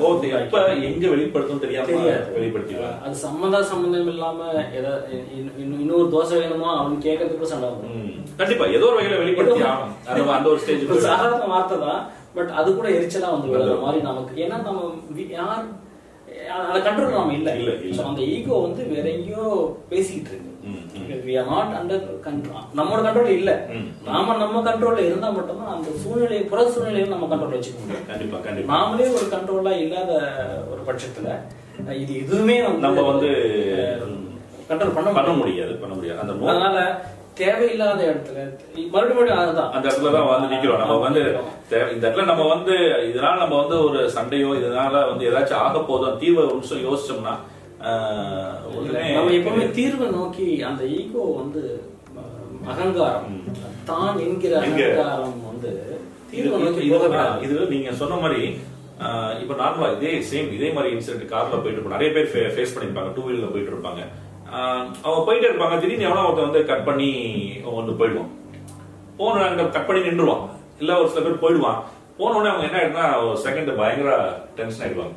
கோவத்தை 0.00 0.28
எப்ப 0.40 0.56
எங்க 0.80 1.08
வெளிப்படுத்தும் 1.08 1.58
தெரியாம 1.58 1.86
தெரியாது. 1.86 2.26
வெளிப்படுத்திடுவாங்க. 2.36 2.98
அது 3.02 3.14
சம்மந்தா 3.18 3.60
சம்மந்தம் 3.62 4.06
இல்லாம 4.06 4.40
இன்- 5.30 5.54
இன்- 5.58 5.80
இன்னொரு 5.80 6.06
தோசை 6.08 6.36
வேணுமா 6.36 6.70
அவன் 6.76 7.00
கேட்கறதுக்கு 7.02 7.42
சண்டை. 7.42 7.70
கண்டிப்பா. 8.36 8.64
ஏதோ 8.66 8.86
ஒரு 8.86 8.96
வகையில 8.96 9.18
வெளிப்படுத்தி 9.18 9.62
அந்த 10.30 10.48
ஒரு 10.48 10.58
ஸ்டேஜ் 10.58 10.84
சாதாரண 11.00 11.44
வார்த்தை 11.44 11.78
தான். 11.78 12.02
பட் 12.34 12.50
அது 12.50 12.76
கூட 12.76 12.88
எரிச்சலா 12.88 13.30
வந்து 13.30 13.52
விழுற 13.52 13.80
மாதிரி 13.80 14.02
நமக்கு 14.02 14.34
ஏன்னா 14.44 14.58
நம்ம 14.62 14.80
யார் 15.38 15.66
அந்த 16.66 16.78
கண்ட்ரோல் 16.80 17.10
நாம 17.10 17.32
இல்ல. 17.32 17.50
இல்ல, 17.54 17.72
அந்த 18.02 18.20
ஈகோ 18.34 18.54
வந்து 18.56 18.82
வேற 18.86 19.08
எங்கேயோ 19.08 19.44
பேசிக்கிட்டு 19.88 20.30
இருக்கு. 20.30 20.46
under 21.80 21.98
control. 22.26 22.60
நம்மளோட 22.76 23.00
கண்ட்ரோல் 23.06 23.36
இல்ல. 23.38 23.50
நாம 24.04 24.36
நம்ம 24.36 24.62
கண்ட்ரோல்ல 24.62 24.98
இருந்தா 24.98 25.28
மட்டும்தான் 25.28 25.74
அந்த 25.74 25.90
சூழ்நிலையை 25.96 26.44
புற 26.44 26.70
சூழ்நிலையை 26.70 27.08
நம்ம 27.08 27.26
கண்ட்ரோல் 27.26 27.56
வச்சுக்க 27.56 27.80
முடியும். 27.80 28.06
கண்டிப்பா 28.06 28.38
கண்டிப்பா. 28.38 28.70
நாமளே 28.74 29.06
ஒரு 29.16 29.26
கண்ட்ரோலா 29.34 29.72
இல்லாத 29.76 30.12
ஒரு 30.70 30.82
பட்சத்துல 30.88 31.28
இது 31.94 32.12
எதுவுமே 32.16 32.56
நம்ம 32.60 33.02
வந்து 33.02 33.30
கண்ட்ரோல் 34.70 34.94
பண்ண 34.94 35.10
பண்ண 35.12 35.32
முடியாது. 35.32 35.74
பண்ண 35.74 35.94
முடியாது. 35.94 36.20
அந்த 36.20 36.32
அதனால 36.46 36.78
தேவையில்லாத 37.36 38.00
இடத்துல 38.04 38.38
மறுபடியும் 38.94 39.40
அதுதான். 39.42 39.70
அந்த 39.74 39.84
இடத்துல 39.88 40.12
தான் 40.16 40.28
வந்து 40.30 40.48
நிக்கிறோம். 40.52 40.80
நம்ம 40.82 40.96
வந்து 41.04 41.20
இந்த 41.94 42.02
இடத்துல 42.06 42.26
நம்ம 42.30 42.46
வந்து 42.54 42.74
இதனால 43.10 43.34
நம்ம 43.38 43.56
வந்து 43.62 43.76
ஒரு 43.86 44.00
சண்டையோ 44.16 44.50
இதனால 44.60 45.02
வந்து 45.10 45.28
ஏதாச்சும் 45.30 45.62
ஆக 45.62 45.80
போதும் 45.82 46.18
தீர்வை 46.22 46.42
ஒரு 46.44 46.54
நிமிஷம் 46.54 46.84
யோசிச்சோம்னா 46.86 47.34
நம்ம 49.14 49.30
எப்பவுமே 49.36 49.66
தீர்வை 49.78 50.08
நோக்கி 50.16 50.48
அந்த 50.70 50.82
ஈகோ 50.98 51.22
வந்து 51.38 51.62
அகங்காரம் 52.72 53.30
தான் 53.84 54.18
என்கிற? 54.24 54.54
அகங்காரம் 54.62 55.38
வந்து 55.46 55.70
தீர்வை 56.32 56.58
நோக்கி 56.64 57.70
நீங்க 57.74 57.92
சொன்ன 58.02 58.18
மாதிரி 58.24 58.42
இப்ப 59.42 59.54
நார்மலா 59.54 59.86
இதே 59.94 60.10
சேம் 60.30 60.50
இதே 60.56 60.68
மாதிரி 60.72 60.90
இன்சிடென்ட் 60.94 61.30
கார்ல 61.32 61.60
போயிட்டு 61.62 61.94
நிறைய 61.94 62.10
பேர் 62.16 62.28
ஃபேஸ் 62.54 62.74
பண்ணிருப்பாங்க 62.74 63.12
டூ 63.14 63.22
வீலர்ல 63.26 63.48
போயிட்டு 63.52 63.72
இருப்பாங்க. 63.74 64.02
அவங்க 65.02 65.20
போயிட்டே 65.26 65.48
இருப்பாங்க. 65.48 65.76
திடீர்னு 65.80 66.08
எவனா 66.08 66.24
ஒருத்தன் 66.26 66.48
வந்து 66.50 66.62
கட் 66.70 66.86
பண்ணி 66.88 67.10
வந்து 67.78 67.92
போயிடுவான். 68.00 68.30
போன 69.18 69.42
அங்க 69.46 69.64
கட் 69.64 69.86
பண்ணி 69.88 70.02
நின்றுவான். 70.08 70.44
இல்ல 70.80 70.98
ஒரு 71.00 71.08
சில 71.08 71.22
பேர் 71.24 71.42
போயிடுவான். 71.42 71.80
போன 72.18 72.36
உடனே 72.38 72.50
அவங்க 72.52 72.66
என்ன 72.68 72.78
ஆயிடுனா 72.80 73.04
ஒரு 73.24 73.38
செகண்ட் 73.44 73.70
பயங்கர 73.80 74.14
டென்ஷன் 74.56 74.84
ஆயிடுவாங்க. 74.86 75.16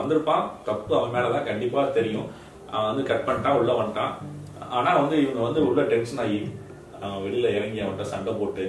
வந்திருப்பான். 0.00 0.44
தப்பு 0.68 0.92
அவன் 0.98 1.14
மேலதான் 1.16 1.48
கண்டிப்பா 1.50 1.82
தெரியும். 1.98 2.28
அவன் 2.70 2.88
வந்து 2.90 3.04
கட் 3.10 3.26
பண்ணிட்டான் 3.26 3.58
உள்ள 3.60 3.72
வந்துட்டான். 3.80 4.14
ஆனா 4.78 4.90
வந்து 5.00 5.16
இவங்க 5.22 5.42
வந்து 5.48 5.60
உள்ள 5.68 5.82
டென்ஷன் 5.92 6.22
ஆகி 6.24 6.40
வெளியில 7.24 7.48
இறங்கி 7.58 7.80
அவன்கிட்ட 7.80 8.06
சண்டை 8.14 8.32
போட்டு 8.40 8.64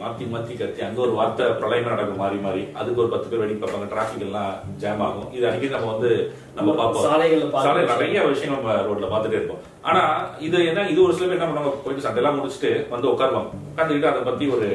மாத்தி 0.00 0.24
மாத்தி 0.32 0.54
கத்தி 0.58 0.80
அங்க 0.86 0.98
ஒரு 1.04 1.12
வார்த்தை 1.18 1.44
பிரளயமா 1.60 1.90
நடக்கும் 1.92 2.20
மாறி 2.22 2.38
மாறி. 2.46 2.62
அதுக்கு 2.80 3.02
ஒரு 3.02 3.10
பத்து 3.14 3.28
பேர் 3.30 3.42
வெடி 3.42 3.54
பார்ப்பாங்க 3.62 3.88
டிராபிக் 3.92 4.24
எல்லாம் 4.26 4.52
ஜாம் 4.82 5.02
ஆகும். 5.06 5.28
இது 5.36 5.44
அன்னைக்கு 5.48 5.74
நம்ம 5.74 5.90
வந்து 5.92 6.10
நம்ம 6.56 6.74
பார்ப்போம். 6.80 7.06
சாலைகள்ல 7.08 7.48
பார்க்க 7.54 7.68
சாலை 7.68 7.84
நிறைய 7.92 8.24
விஷயம் 8.32 8.56
நம்ம 8.56 8.74
ரோட்ல 8.88 9.08
பார்த்துட்டே 9.12 9.38
இருப்போம். 9.38 9.62
ஆனா 9.88 10.02
இது 10.48 10.58
என்ன 10.70 10.88
இது 10.94 11.00
ஒரு 11.06 11.14
சில 11.16 11.28
பேர் 11.28 11.38
என்ன 11.38 11.48
பண்ணுவாங்க 11.50 11.72
போயிட்டு 11.84 12.06
சண்டை 12.06 12.20
எல்லாம் 12.22 12.38
முடிச்சுட்டு 12.40 12.72
வந்து 12.94 13.10
உட்காருவாங்க. 13.12 13.50
உட்காந்துக்கிட்டு 13.72 14.12
அதை 14.12 14.22
பத்தி 14.30 14.46
ஒரு 14.56 14.68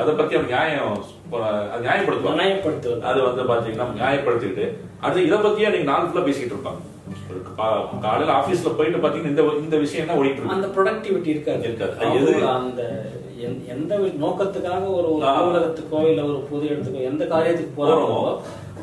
அதை 0.00 0.12
பத்தி 0.18 0.34
அவங்க 0.36 0.52
நியாயம் 0.54 0.92
அது 1.72 1.84
நியாயப்படுத்துவாங்க. 1.86 2.40
நியாயப்படுத்துவது 2.42 3.08
அது 3.10 3.20
வந்து 3.28 3.44
பாத்தீங்கன்னா 3.52 3.88
நியாயப்படுத்திட்டு 4.00 4.66
அடுத்து 5.02 5.26
இதை 5.28 5.38
பத்தியே 5.46 5.72
நீங்க 5.74 5.88
நாள் 5.92 6.08
ஃபுல்லா 6.08 6.26
பேசிக்கிட்டு 6.28 6.56
இருப்பாங்க. 6.56 6.80
காலையில 8.04 8.34
ஆபீஸ்ல 8.38 8.70
போயிட்டு 8.78 9.02
பாத்தீங்கன்னா 9.04 9.32
இந்த 9.34 9.42
இந்த 9.64 9.76
விஷயம் 9.84 10.04
என்ன 10.04 10.18
ஓடிட்டு 10.20 10.38
இருக்கு? 10.38 10.54
அந்த 10.56 10.68
ப்ரொடக்டிவிட்டி 10.76 11.30
இருக்காது. 11.34 11.62
இருக்காது. 11.68 11.94
எது? 12.18 12.32
அந்த 12.58 12.82
எந்த- 13.66 13.98
நோக்கத்துக்காக 13.98 14.92
ஒரு. 14.92 15.08
அலுவலகத்துக்கோ 15.26 16.08
இல்ல 16.08 16.22
ஒரு 16.22 16.44
பொது 16.50 16.66
இடத்துக்கோ 16.66 17.02
எந்த 17.02 17.24
காரியத்துக்கு 17.24 17.80
போறாங்களோ 17.80 18.10
போறோமோ. 18.12 18.36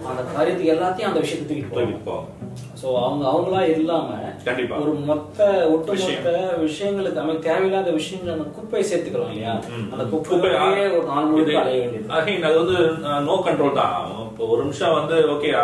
அந்த 0.05 0.21
காரியத்துக்கு 0.37 0.75
எல்லாத்தையும் 0.75 1.01
அந்த 1.01 1.19
விஷயத்தை 1.19 1.57
தூக்கிட்டு 1.57 2.09
போவாங்க. 2.09 2.95
அவங்க 2.95 3.27
அவங்களா 3.27 3.61
இல்லாம 3.61 4.13
கண்டிப்பா. 4.45 4.75
ஒரு 4.77 4.91
மொத்த 4.91 5.69
ஒட்டுமொத்த 5.69 6.53
விஷயங்களுக்கு 6.59 7.11
நம்ம 7.11 7.33
தேவையில்லாத 7.33 7.91
விஷயங்களை 7.91 8.39
அந்த 8.39 8.49
குப்பையை 8.49 8.91
சேர்த்துக்கிறோம் 8.91 9.27
இல்லையா. 9.27 9.59
அந்த 9.91 10.03
குப்பை, 10.03 10.37
குப்பையே 10.37 10.97
ஒரு 10.97 11.07
இது- 11.07 11.29
முழுக்க 11.29 11.59
அலைய 11.59 11.79
வேண்டியது. 11.79 12.13
அது 12.43 12.65
வந்து 12.65 12.87
நோ 13.21 13.43
கண்ட்ரோல் 13.45 13.73
தான். 13.73 14.07
இப்போ 14.31 14.45
ஒரு 14.45 14.61
நிமிஷம் 14.61 14.93
வந்து 14.93 15.15
ஓகே 15.15 15.55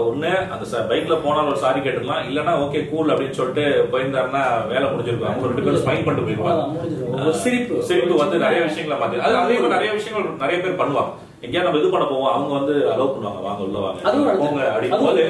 ஒண்ணு 0.00 0.50
அந்த 0.50 0.78
பைக்ல 0.88 1.18
போனாலும் 1.24 1.48
ஒரு 1.48 1.56
சாரி 1.56 1.80
கேட்டுக்கலாம். 1.80 2.30
இல்லனா 2.30 2.50
ஓகே 2.50 2.90
கூல் 2.90 3.08
அப்படின்னு 3.08 3.30
சொல்லிட்டு 3.30 3.88
போயிருந்தாருன்னா 3.92 4.68
வேலை 4.68 4.88
முடிஞ்சிருக்கும். 4.88 5.24
அவங்க 5.24 5.46
ரெண்டு 5.46 5.62
பேரும் 5.62 5.80
ஸ்மைல் 5.80 6.04
பண்ணிட்டு 6.04 6.30
போயிருப்பாங்க. 6.30 7.30
சிரிப்பு. 7.30 7.82
சிரிப்பு 7.82 8.14
வந்து 8.14 8.38
நிறைய 8.38 8.62
விஷயங்களை 8.62 9.06
மாத்தி 9.06 9.20
அது 9.20 9.36
அதே 9.36 9.58
நிறைய 9.58 9.92
விஷயங்கள் 9.92 10.48
நிறைய 10.48 10.62
பேர் 10.62 10.86
பண்ணுவாங்க. 10.86 11.23
எங்கேயா 11.44 11.64
நம்ம 11.66 11.80
இது 11.80 11.94
பண்ண 11.94 12.06
போவோம் 12.12 12.32
அவங்க 12.34 12.52
வந்து 12.60 12.76
அலோவ் 12.92 13.14
பண்ணுவாங்க 13.16 13.42
வாங்க 13.48 13.66
உள்ள 13.66 13.78
வாங்க. 13.86 14.00
போங்க 14.44 15.02
போது 15.08 15.24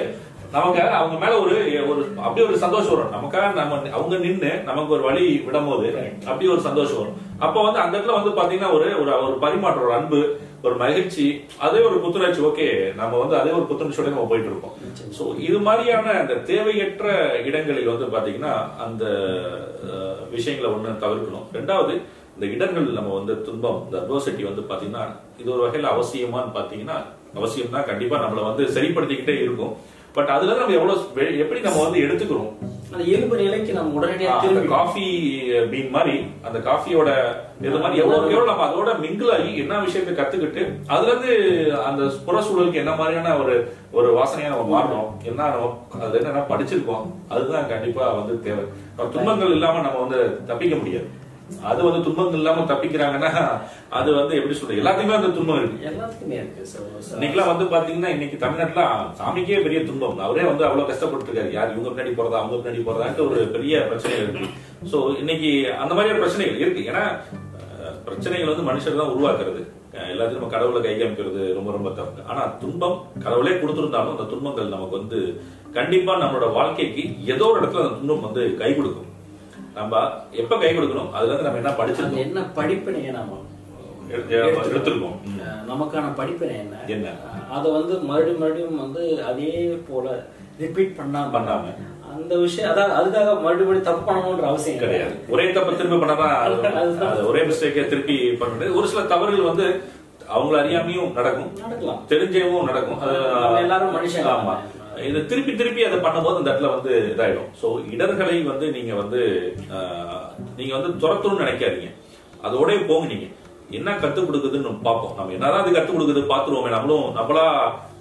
நமக்கு 0.55 0.81
அவங்க 0.99 1.17
மேல 1.23 1.37
ஒரு 1.45 1.55
ஒரு 1.93 2.03
அப்படியே 2.25 2.45
ஒரு 2.49 2.59
சந்தோஷம் 2.65 2.93
வரும். 2.95 3.15
நமக்காக 3.15 3.47
நம்ம 3.59 3.79
அவங்க 3.97 4.17
நின்னு 4.25 4.51
நமக்கு 4.69 4.95
ஒரு 4.97 5.05
வழி 5.07 5.25
விடும் 5.47 5.69
போது 5.71 5.89
அப்படி 6.29 6.51
ஒரு 6.55 6.63
சந்தோஷம் 6.67 7.01
வரும். 7.01 7.17
அப்ப 7.45 7.57
வந்து 7.67 7.81
அந்த 7.85 7.95
இடத்துல 7.97 8.19
வந்து 8.19 8.33
பாத்தீங்கன்னா 8.39 8.71
ஒரு 8.77 8.87
ஒரு 9.27 9.37
பரிமாற்றம் 9.45 9.87
ஒரு 9.87 9.97
அன்பு 9.99 10.21
ஒரு 10.67 10.77
மகிழ்ச்சி 10.83 11.25
அதே 11.67 11.81
ஒரு 11.89 11.97
புத்துணர்ச்சி 12.03 12.43
ஓகே 12.49 12.69
நம்ம 13.01 13.19
வந்து 13.23 13.37
அதே 13.41 13.51
ஒரு 13.59 13.67
புத்துணர்ச்சியோட 13.71 14.13
நம்ம 14.15 14.29
போயிட்டு 14.31 14.51
இருக்கோம் 14.51 14.77
சோ 15.19 15.25
இது 15.49 15.59
மாதிரியான 15.67 16.15
அந்த 16.21 16.35
தேவையற்ற 16.51 17.09
இடங்களில் 17.49 17.93
வந்து 17.93 18.07
பாத்தீங்கன்னா 18.15 18.55
அந்த 18.87 19.05
விஷயங்களை 20.37 20.71
ஒண்ணு 20.77 21.03
தவிர்க்கணும். 21.05 21.49
ரெண்டாவது 21.59 21.95
இந்த 22.37 22.47
இடர்கள் 22.55 22.87
நம்ம 22.99 23.11
வந்து 23.19 23.35
துன்பம் 23.47 23.81
இந்த 23.87 23.97
அட்வர்சிட்டி 24.03 24.45
வந்து 24.51 24.63
பாத்தீங்கன்னா 24.71 25.05
இது 25.41 25.49
ஒரு 25.57 25.65
வகையில 25.65 25.93
அவசியமான்னு 25.95 26.57
பாத்தீங்கன்னா 26.59 26.97
அவசியம் 27.41 27.75
தான் 27.75 27.91
கண்டிப்பா 27.91 28.17
நம்மள 28.23 28.43
வந்து 28.51 28.65
சரிப்படுத்திக்கிட்டே 28.77 29.37
இருக்கும். 29.45 29.75
பட் 30.17 30.31
அதுல 30.35 30.57
நம்ம 30.59 30.75
எவ்வளவு 30.79 31.25
எப்படி 31.43 31.61
நம்ம 31.65 31.81
வந்து 31.85 32.03
எடுத்துக்கிறோம்? 32.05 32.51
அந்த 32.91 33.05
இயல்பு 33.11 33.37
நிலைக்கு 33.41 33.73
நம்ம 33.77 33.97
உடனடியாக 33.99 34.51
அந்த 34.51 34.61
காஃபி 34.75 35.07
பீன் 35.71 35.91
மாதிரி 35.97 36.15
அந்த 36.49 36.59
காஃபியோட 36.69 37.09
இது 37.67 37.81
மாதிரி 37.85 38.01
எவ்வளவு 38.03 38.31
எவ்வளவு 38.35 38.51
நம்ம 38.51 38.67
அதோட 38.69 38.93
மிங்கிள் 39.05 39.33
ஆகி 39.37 39.51
என்ன 39.63 39.81
விஷயத்தை 39.87 40.13
கத்துக்கிட்டு 40.19 40.63
அதுல 40.95 41.11
இருந்து 41.13 41.33
அந்த 41.89 42.05
புற 42.27 42.43
சூழலுக்கு 42.47 42.83
என்ன 42.83 42.95
மாதிரியான 43.01 43.35
ஒரு 43.43 43.57
ஒரு 43.99 44.11
வாசனையா 44.19 44.53
நம்ம 44.55 44.69
மாறணும் 44.75 45.11
என்ன 45.31 45.51
அது 46.05 46.21
என்னன்னா 46.21 46.45
படிச்சிருக்கோம் 46.53 47.05
அதுதான் 47.35 47.71
கண்டிப்பா 47.75 48.07
வந்து 48.21 48.37
தேவை. 48.47 48.65
துன்பங்கள் 49.17 49.57
இல்லாம 49.59 49.83
நம்ம 49.89 50.01
வந்து 50.07 50.21
தப்பிக்க 50.51 50.77
முடியாது. 50.83 51.09
அது 51.71 51.81
வந்து 51.87 52.01
துன்பங்கள் 52.05 52.41
இல்லாம 52.41 52.65
தப்பிக்கிறாங்கன்னா 52.71 53.31
அது 53.99 54.11
வந்து 54.19 54.37
எப்படி 54.39 54.55
சொல்றது? 54.59 54.81
எல்லாத்தையுமே 54.83 55.17
அந்த 55.19 55.31
துன்பம் 55.37 55.59
இருக்கு. 55.61 55.85
எல்லாத்துக்குமே 55.91 56.37
இருக்கு 56.43 56.63
இன்னைக்கெல்லாம் 57.17 57.51
வந்து 57.53 57.65
பாத்தீங்கன்னா 57.75 58.13
இன்னைக்கு 58.17 58.37
தமிழ்நாட்டுல 58.45 58.85
சாமிக்கே 59.21 59.61
பெரிய 59.67 59.81
துன்பம். 59.91 60.25
அவரே 60.27 60.47
வந்து 60.51 60.67
அவ்வளவு 60.69 60.91
கஷ்டப்பட்டு 60.91 61.29
இருக்காரு 61.29 61.53
யார் 61.57 61.73
இவங்க 61.75 61.91
பின்னாடி 61.91 62.15
போறதா 62.19 62.41
அவங்க 62.41 62.59
பின்னாடி 62.59 62.85
போறதான்ட்டு 62.89 63.27
ஒரு 63.29 63.41
பெரிய 63.57 63.85
பிரச்சனை 63.91 64.17
இருக்கு. 64.23 64.51
சோ 64.93 64.99
இன்னைக்கு 65.23 65.53
அந்த 65.85 65.93
மாதிரியான 65.95 66.23
பிரச்சனைகள் 66.25 66.63
இருக்கு. 66.65 66.89
ஏன்னா 66.91 67.05
பிரச்சனைகள் 68.09 68.53
வந்து 68.53 68.69
மனுஷர் 68.71 69.01
தான் 69.01 69.15
உருவாக்குறது. 69.15 69.63
எல்லாத்தையும் 70.13 70.41
நம்ம 70.41 70.53
கடவுளை 70.55 70.81
கை 70.85 70.95
காமிக்கிறது 71.01 71.43
ரொம்ப 71.57 71.71
ரொம்ப 71.77 71.91
தப்பு. 71.99 72.21
ஆனா 72.31 72.43
துன்பம் 72.63 72.97
கடவுளே 73.25 73.53
கொடுத்திருந்தாலும் 73.63 74.15
அந்த 74.15 74.27
துன்பங்கள் 74.33 74.75
நமக்கு 74.75 74.99
வந்து 75.01 75.19
கண்டிப்பா 75.79 76.13
நம்மளோட 76.23 76.49
வாழ்க்கைக்கு 76.59 77.05
ஏதோ 77.35 77.47
ஒரு 77.53 77.61
இடத்துல 77.61 77.85
அந்த 77.85 77.99
துன்பம் 78.01 78.27
வந்து 78.29 78.45
கை 78.63 78.71
கொடுக்கும். 78.79 79.11
நம்ம 79.75 80.11
எப்ப 80.31 80.59
கை 80.59 80.79
கொடுக்கணும்? 80.79 81.11
அதுல 81.11 81.35
இருந்து 81.35 81.51
நம்ம 81.51 81.59
என்ன 81.59 81.71
படிச்சிருக்கோம்? 81.71 82.19
என்ன 82.19 82.41
படிப்பினையை 82.41 83.11
நாம 83.11 83.39
எடுத்து- 84.11 84.73
எடுத்திருக்கோம். 84.73 85.17
நமக்கான 85.69 86.15
படிப்பினை 86.17 86.55
என்ன? 86.59 86.77
என்ன? 86.87 87.09
அதை 87.51 87.71
வந்து 87.71 87.99
மறுபடியும் 87.99 88.39
மறுபடியும் 88.39 88.93
வந்து 88.93 89.25
அதே 89.25 89.83
போல 89.89 90.27
ரிப்பீட் 90.59 90.97
பண்ணாம 90.99 91.19
பண்ணாம. 91.19 91.63
அந்த 92.13 92.37
விஷயம் 92.37 92.71
அதாவது 92.71 93.19
அதுக்காக 93.19 93.41
மறுபடியும் 93.41 93.83
தப்பு 93.83 94.13
பண்ணணும்ன்ற 94.13 94.41
அவசியம் 94.41 94.79
கிடையாது. 94.79 95.15
ஒரே 95.29 95.53
தப்ப 95.53 95.73
திரும்ப 95.73 96.07
பண்ணதான் 96.07 97.27
ஒரே 97.27 97.41
மிஸ்டேக்கை 97.41 97.87
திருப்பி 97.87 98.31
பண்ணுறது 98.31 98.75
ஒரு 98.75 98.89
சில 98.89 99.03
தவறுகள் 99.03 99.45
வந்து 99.45 99.81
அவங்கள 100.35 100.57
அறியாமையும் 100.57 101.13
நடக்கும். 101.13 101.59
நடக்கலாம். 101.61 102.03
தெரிஞ்சவும் 102.09 102.63
நடக்கும். 102.63 103.01
எல்லாரும் 103.57 103.97
மனுஷங்க. 103.97 104.29
ஆமா. 104.29 104.57
இது 105.03 105.21
திருப்பி 105.27 105.53
திருப்பி 105.55 105.87
அதை 105.87 105.99
பண்ணும்போது 105.99 106.39
அந்த 106.39 106.51
இடத்துல 106.51 106.73
வந்து 106.73 106.93
இதாயிடும். 107.13 107.49
சோ 107.61 107.67
இடர்களை 107.95 108.37
வந்து 108.49 108.67
நீங்க 108.71 108.93
வந்து 108.95 109.21
ஆஹ், 109.77 110.29
நீங்க 110.59 110.73
வந்து 110.77 110.93
துரத்தணும்னு 111.03 111.45
நினைக்காதீங்க. 111.45 111.91
அதோடய 112.43 112.87
போங்க 112.87 113.07
நீங்க. 113.07 113.27
என்ன 113.71 113.91
கத்துக் 113.95 114.29
கொடுக்குதுன்னு 114.29 114.71
பார்ப்போம். 114.87 115.15
நம்ம 115.19 115.33
என்னதான் 115.33 115.63
அது 115.63 115.77
கத்துக் 115.77 115.97
கொடுக்குது 115.97 116.23
பாத்துருவோமே 116.33 116.73
நம்மளும் 116.75 117.07
நம்மளா 117.17 117.45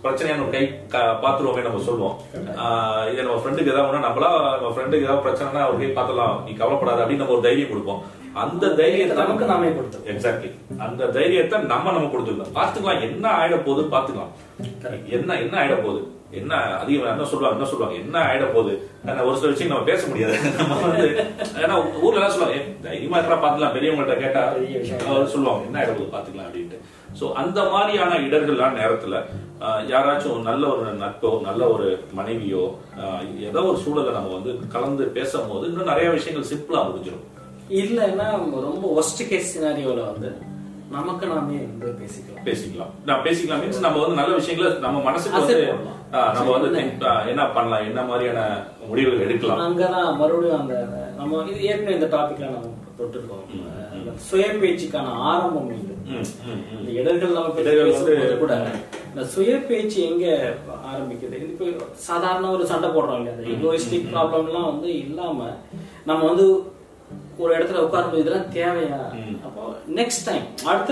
பிரச்சனையான 0.04 0.48
கை 0.54 0.62
பாத்துருவோமே 1.24 1.62
நம்ம 1.62 1.84
சொல்லுவோம் 1.86 2.16
இது 3.12 3.26
நம்ம 3.26 3.38
ஃப்ரெண்டுக்கு 3.42 3.72
ஏதாவது 3.74 3.88
ஒண்ணா 3.90 4.08
நம்மளா 4.08 4.30
நம்ம 4.56 4.72
ஃப்ரெண்டுக்கு 4.74 5.08
ஏதாவது 5.08 5.26
பிரச்சனைனா 5.28 5.62
ஒரு 5.70 5.78
கை 5.78 5.90
பார்த்தலாம் 5.92 6.36
நீ 6.46 6.54
கவலைப்படாத 6.54 7.02
அப்படின்னு 7.04 7.24
நம்ம 7.24 7.36
ஒரு 7.38 7.46
தைரியம் 7.48 7.72
கொடுப்போம். 7.72 8.02
அந்த 8.44 8.74
தைரியத்தை 8.76 9.16
நமக்கு 9.18 9.46
நாமே 9.46 9.70
கொடுத்தோம் 9.70 10.06
எக்ஸாக்ட்லி 10.12 10.50
அந்த 10.80 11.10
தைரியத்தை 11.18 11.58
நம்ம 11.66 11.92
நம்ம 11.92 12.10
கொடுத்துக்கலாம் 12.14 12.56
பாத்துக்கலாம் 12.56 13.04
என்ன 13.08 13.26
ஆயிட 13.40 13.58
போகுது 13.66 13.84
பாத்துக்கலாம் 13.94 14.34
என்ன 15.18 15.38
என்ன 15.44 15.56
ஆயிட 15.62 15.76
போகுது? 15.78 16.02
என்ன 16.34 16.54
அதிகம் 16.76 17.10
என்ன 17.10 17.26
சொல்லுவாங்க 17.26 17.58
என்ன 17.58 17.70
சொல்லுவாங்க? 17.70 17.96
என்ன 18.00 18.18
ஆயிட 18.24 18.46
போகுது? 18.52 18.74
ஒரு 19.24 19.38
சில 19.38 19.50
விஷயம் 19.50 19.72
நம்ம 19.72 19.86
பேச 19.86 20.02
முடியாது. 20.08 20.36
நம்ம 20.58 20.80
வந்து 20.82 21.08
ஏன்னா 21.58 21.76
ஊர்ல 22.02 22.20
எல்லாம் 22.20 22.32
சொல்லுவாங்க 22.32 22.56
"ஏய், 22.56 22.68
தைரியமா 22.82 23.18
இருக்கா 23.18 23.38
பாத்துக்கலாம் 23.38 23.76
பெரியவங்கள்ட்ட 23.76 24.16
கேட்டா 24.20 24.42
சொல்லுவாங்க 25.28 25.66
என்ன 25.66 25.80
ஆயிட 25.80 25.92
போகுது? 25.92 26.14
பாத்துக்கலாம் 26.14 26.48
அப்படின்ட்டு. 26.48 26.80
சோ 27.20 27.26
அந்த 27.34 27.64
மாதிரியான 27.70 28.14
இடர்கள்லாம் 28.20 28.78
நேரத்துல 28.78 29.16
யாராச்சும் 29.88 30.42
நல்ல 30.42 30.68
ஒரு 30.68 30.94
நட்போ 31.00 31.42
நல்ல 31.42 31.68
ஒரு 31.68 31.88
மனைவியோ 32.14 32.64
ஏதோ 33.42 33.62
ஒரு 33.64 33.78
சூழலை 33.78 34.12
நம்ம 34.14 34.34
வந்து 34.34 34.60
கலந்து 34.68 35.06
பேசும்போது 35.10 35.68
இன்னும் 35.68 35.86
நிறைய 35.86 36.10
விஷயங்கள் 36.10 36.50
சிம்பிளா 36.52 36.82
முடிஞ்சிடும் 36.88 37.28
இல்லைன்னா 37.80 38.26
ரொம்ப 38.66 38.86
ஒஸ்ட் 38.96 39.28
கேஸ் 39.28 39.52
சினாரியோல 39.54 40.02
வந்து 40.10 40.30
நமக்கு 40.96 41.26
நாமே 41.32 41.58
வந்து 41.70 41.90
பேசிக்கலாம். 42.02 42.46
பேசிக்கலாம். 42.48 42.92
நான் 43.08 43.24
பேசிக்கலாம் 43.26 43.62
மீன்ஸ் 43.64 43.86
நம்ம 43.86 44.02
வந்து 44.04 44.20
நல்ல 44.22 44.34
விஷயங்களை 44.40 44.70
நம்ம 44.86 45.02
மனசுக்கு 45.08 45.40
வந்து 45.42 45.58
நம்ம 46.38 46.50
வந்து 46.56 46.82
என்ன? 47.32 47.44
பண்ணலாம் 47.58 47.86
என்ன 47.90 48.02
மாதிரியான 48.10 48.42
முடிவுகள் 48.90 49.26
எடுக்கலாம். 49.26 49.62
அங்கதான் 49.68 50.18
மறுபடியும் 50.22 50.62
அந்த 50.62 50.76
நம்ம 51.20 51.44
இது 51.52 51.62
ஏற்கனவே 51.70 51.98
இந்த 52.00 52.10
டாபிக்ல 52.16 52.50
நம்ம 52.56 52.72
தொட்டிருக்கோம். 53.00 53.46
சுய 54.30 54.48
பேச்சுக்கான 54.62 55.14
ஆரம்பம் 55.30 55.70
இது. 55.78 55.94
இந்த 56.78 56.90
இடர்கள் 57.00 57.38
நம்ம 57.38 57.50
கூட 58.44 58.56
இந்த 59.10 59.24
சுய 59.34 59.54
பேச்சு 59.70 59.98
எங்க 60.10 60.26
ஆரம்பிக்குது? 60.92 61.38
இப்போ 61.50 61.66
சாதாரண 62.08 62.46
ஒரு 62.56 62.64
சண்டை 62.72 62.88
போடுறோம் 62.90 63.20
இல்லையா? 63.20 63.36
ஈகோயிஸ்டிக் 63.54 64.12
ப்ராப்ளம்லாம் 64.14 64.70
வந்து 64.72 64.90
இல்லாம 65.06 65.48
நம்ம 66.10 66.22
வந்து 66.30 66.46
ஒரு 67.38 67.52
இடத்துல 67.58 67.82
உட்காரும்போது 67.86 68.24
இதெல்லாம் 68.24 68.52
தேவையா. 68.54 69.00
அப்போ 69.48 69.62
நெக்ஸ்ட் 69.96 70.26
டைம் 70.26 70.46
அடுத்த 70.66 70.92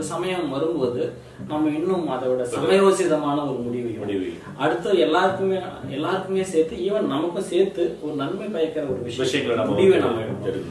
சமயம் 0.00 0.50
வரும்போது 0.50 1.02
நம்ம 1.48 1.68
இன்னும் 1.68 2.08
அதோட 2.08 2.42
சமயோசிதமான 2.56 3.38
ஒரு 3.48 3.58
முடிவு. 3.66 4.32
அடுத்து 4.56 4.98
எல்லாருக்குமே 4.98 5.58
எல்லாருக்குமே 5.88 6.42
சேர்த்து 6.44 6.76
ஈவன் 6.88 7.10
நமக்கும் 7.14 7.48
சேர்த்து 7.52 7.84
ஒரு 8.02 8.14
நன்மை 8.14 8.46
பயக்கிற 8.46 8.84
ஒரு 8.86 9.00
விஷயம் 9.02 9.68
முடிவை 9.68 9.98
நம்ம. 9.98 10.26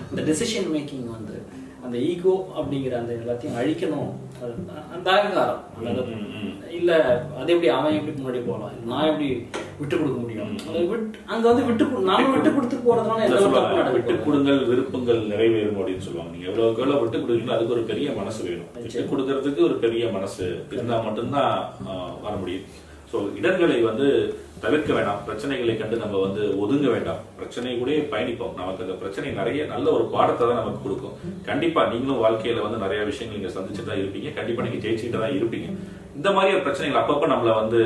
இந்த 0.09 0.21
டெசிஷன் 0.29 0.69
மேக்கிங் 0.75 1.07
வந்து 1.17 1.37
அந்த 1.85 1.95
ஈகோ 2.09 2.33
அப்படிங்கிற 2.59 2.93
அந்த 3.01 3.11
எல்லாத்தையும் 3.19 3.57
அழிக்கணும். 3.59 4.11
அந்த 4.95 5.07
அகங்காரம். 5.17 5.61
இல்ல 6.79 6.91
அது 7.39 7.53
எப்படி 7.53 7.69
அவன் 7.75 7.95
எப்படி 7.97 8.13
முன்னாடி 8.17 8.41
போகலாம்? 8.47 8.75
நான் 8.91 9.09
எப்படி 9.11 9.27
விட்டு 9.79 9.95
கொடுக்க 9.99 10.17
முடியும்? 10.23 10.51
அங்க 11.31 11.45
வந்து 11.49 11.63
விட்டு 11.69 11.85
நாம 12.09 12.27
விட்டு 12.33 12.51
கொடுத்து 12.57 12.77
போறதுனால 12.87 13.93
விட்டு 13.95 14.15
கொடுங்கள் 14.25 14.61
விருப்பங்கள் 14.71 15.21
நிறைவேறும் 15.31 15.79
அப்படின்னு 15.79 16.05
சொல்லுவாங்க. 16.07 16.33
நீங்க 16.35 16.49
எவ்வளவுக்கு 16.51 16.83
எவ்வளவு 16.83 17.01
விட்டு 17.03 17.23
கொடுக்கீங்களோ 17.23 17.55
அதுக்கு 17.57 17.75
ஒரு 17.77 17.85
பெரிய 17.91 18.11
மனசு 18.19 18.41
வேணும். 18.49 18.69
விட்டு 18.83 19.09
கொடுக்கறதுக்கு 19.13 19.67
ஒரு 19.69 19.77
பெரிய 19.85 20.11
மனசு 20.17 20.45
இருந்தா 20.75 20.99
மட்டும்தான் 21.07 21.55
வர 22.27 22.35
முடியும். 22.43 22.67
சோ 23.11 23.19
இடர்களை 23.39 23.77
வந்து 23.89 24.07
தவிர்க்க 24.61 24.91
வேண்டாம். 24.93 25.21
பிரச்சனைகளை 25.27 25.73
கண்டு 25.75 25.97
நம்ம 25.97 26.21
வந்து 26.23 26.41
ஒதுங்க 26.61 26.87
வேண்டாம். 26.89 27.21
பிரச்சனை 27.37 27.73
கூட 27.75 27.91
பயணிப்போம். 28.11 28.57
நமக்கு 28.57 28.83
அந்த 28.85 28.95
பிரச்சனை 28.95 29.29
நிறைய 29.37 29.65
நல்ல 29.67 29.87
ஒரு 29.97 30.05
பாடத்தை 30.13 30.43
தான் 30.43 30.59
நமக்கு 30.61 30.83
கொடுக்கும். 30.85 31.15
கண்டிப்பா 31.47 31.81
நீங்களும் 31.91 32.23
வாழ்க்கையில 32.23 32.65
வந்து 32.65 32.83
நிறைய 32.83 33.01
விஷயங்கள் 33.09 33.37
நீங்க 33.37 33.51
சந்திச்சுட்டு 33.55 33.91
தான் 33.91 34.01
இருப்பீங்க. 34.01 34.31
கண்டிப்பா 34.33 34.65
நீங்க 34.65 34.81
ஜெயிச்சுட்டு 34.83 35.23
தான் 35.23 35.37
இருப்பீங்க. 35.39 35.69
இந்த 36.15 36.29
மாதிரியான 36.35 36.63
பிரச்சனைகள் 36.63 37.01
அப்பப்ப 37.01 37.27
நம்மள 37.27 37.51
வந்து 37.59 37.81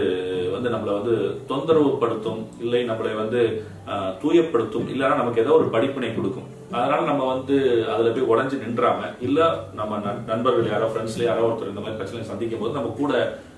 வந்து 0.53 0.69
நம்மளை 0.69 0.93
வந்து 0.97 1.13
தொந்தரவுப்படுத்தும் 1.49 2.41
இல்லை 2.63 2.81
நம்மளை 2.89 3.13
வந்து 3.19 3.39
ஆஹ், 3.87 4.11
தூயப்படுத்தும் 4.19 4.89
இல்லைன்னா 4.91 5.15
நமக்கு 5.17 5.41
ஏதோ 5.41 5.53
ஒரு 5.55 5.67
படிப்பினை 5.71 6.09
கொடுக்கும். 6.11 6.45
அதனால 6.73 7.01
நம்ம 7.09 7.23
வந்து 7.31 7.55
அதுல 7.93 8.11
போய் 8.11 8.29
உடஞ்சு 8.29 8.57
நின்றாம 8.61 8.99
இல்ல 9.21 9.39
நம்ம 9.79 9.97
நண்பர்கள் 10.29 10.71
யாரோ 10.71 10.87
ஃப்ரெண்ட்ஸ்ல 10.91 11.25
யாரோ 11.25 11.41
ஒருத்தர் 11.47 11.71
இந்த 11.71 11.83
மாதிரி 11.83 11.99
பிரச்சனை 11.99 12.29
சந்திக்கும் 12.29 12.61
போது 12.61 12.77
நம்ம 12.77 12.93
கூட 12.95 13.11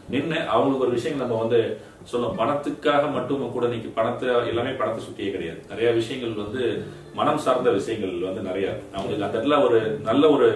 நின்று 0.10 0.38
அவங்களுக்கு 0.54 0.86
ஒரு 0.86 0.96
விஷயம் 0.98 1.22
நம்ம 1.24 1.40
வந்து 1.44 1.60
சொல்லும் 2.04 2.38
பணத்துக்காக 2.38 3.04
மட்டும் 3.14 3.52
கூட 3.52 3.66
இன்னைக்கு 3.66 3.90
பணத்தை 3.90 4.28
எல்லாமே 4.52 4.72
பணத்தை 4.72 5.00
சுற்றியே 5.06 5.32
கிடையாது. 5.32 5.62
நிறைய 5.70 5.92
விஷயங்கள் 5.92 6.44
வந்து 6.44 6.64
மனம் 7.14 7.44
சார்ந்த 7.46 7.70
விஷயங்கள் 7.70 8.28
வந்து 8.30 8.42
நிறைய 8.42 8.68
அவங்களுக்கு 8.96 9.26
அந்த 9.26 9.38
இடத்துல 9.38 9.58
ஒரு 9.64 9.80
நல்ல 10.10 10.30
ஒரு 10.30 10.50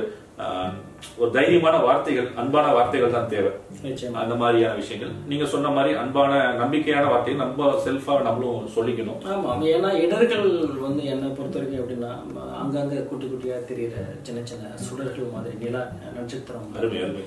ஒரு 1.17 1.31
தைரியமான 1.31 1.83
வார்த்தைகள் 1.83 2.27
அன்பான 2.35 2.73
வார்த்தைகள் 2.73 3.11
தான் 3.11 3.27
தேவை. 3.27 3.51
அந்த 4.13 4.35
மாதிரியான 4.35 4.75
விஷயங்கள். 4.75 5.11
நீங்க 5.27 5.45
சொன்ன 5.45 5.69
மாதிரி 5.69 5.95
அன்பான 5.95 6.33
நம்பிக்கையான 6.59 7.07
வார்த்தைகள் 7.07 7.45
நம்ம 7.45 7.73
செல்ஃபா 7.85 8.21
நம்மளும் 8.21 8.69
சொல்லிக்கணும். 8.75 9.19
ஆமா 9.25 9.51
ஏன்னா 9.65 9.93
இடர்கள் 9.93 10.49
வந்து 10.81 11.05
என்னை 11.05 11.29
பொறுத்த 11.29 11.59
வரைக்கும் 11.59 11.81
எப்படின்னா 11.83 12.11
அங்கங்க 12.61 13.07
குட்டி 13.07 13.25
குட்டியா 13.25 13.51
தெரியுற 13.51 13.95
சின்ன 14.21 14.39
சின்ன 14.43 14.67
சுடர்கள் 14.75 15.31
மாதிரி 15.33 15.55
நிலா 15.63 15.81
நட்சத்திரம். 16.15 16.75
அருமை 16.77 16.97
அருமை. 16.97 17.21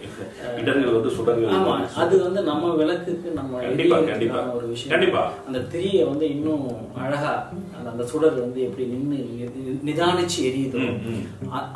இடர்கள் 0.57 0.93
வந்து 0.93 1.11
சுடர்கள் 1.11 1.53
ஆமா 1.53 1.95
அது 1.95 2.23
வந்து 2.23 2.43
நம்ம 2.43 2.75
விளக்குக்கு 2.75 3.31
நம்ம 3.31 3.59
கண்டிப்பா, 3.59 4.01
கண்டிப்பா. 4.01 4.41
ஒரு 4.41 4.67
விஷயம். 4.67 4.99
கண்டிப்பா. 4.99 5.33
அந்த 5.47 5.59
திரியை 5.73 6.09
வந்து 6.09 6.29
இன்னும் 6.31 6.67
அழகா 6.97 7.49
அந்த 7.91 8.07
சுடர் 8.07 8.41
வந்து 8.41 8.63
எப்படி 8.63 8.87
நின்னு 8.87 9.17
நி- 9.17 9.51
நிதானிச்சு 9.89 10.39
எரியுதோ 10.41 10.81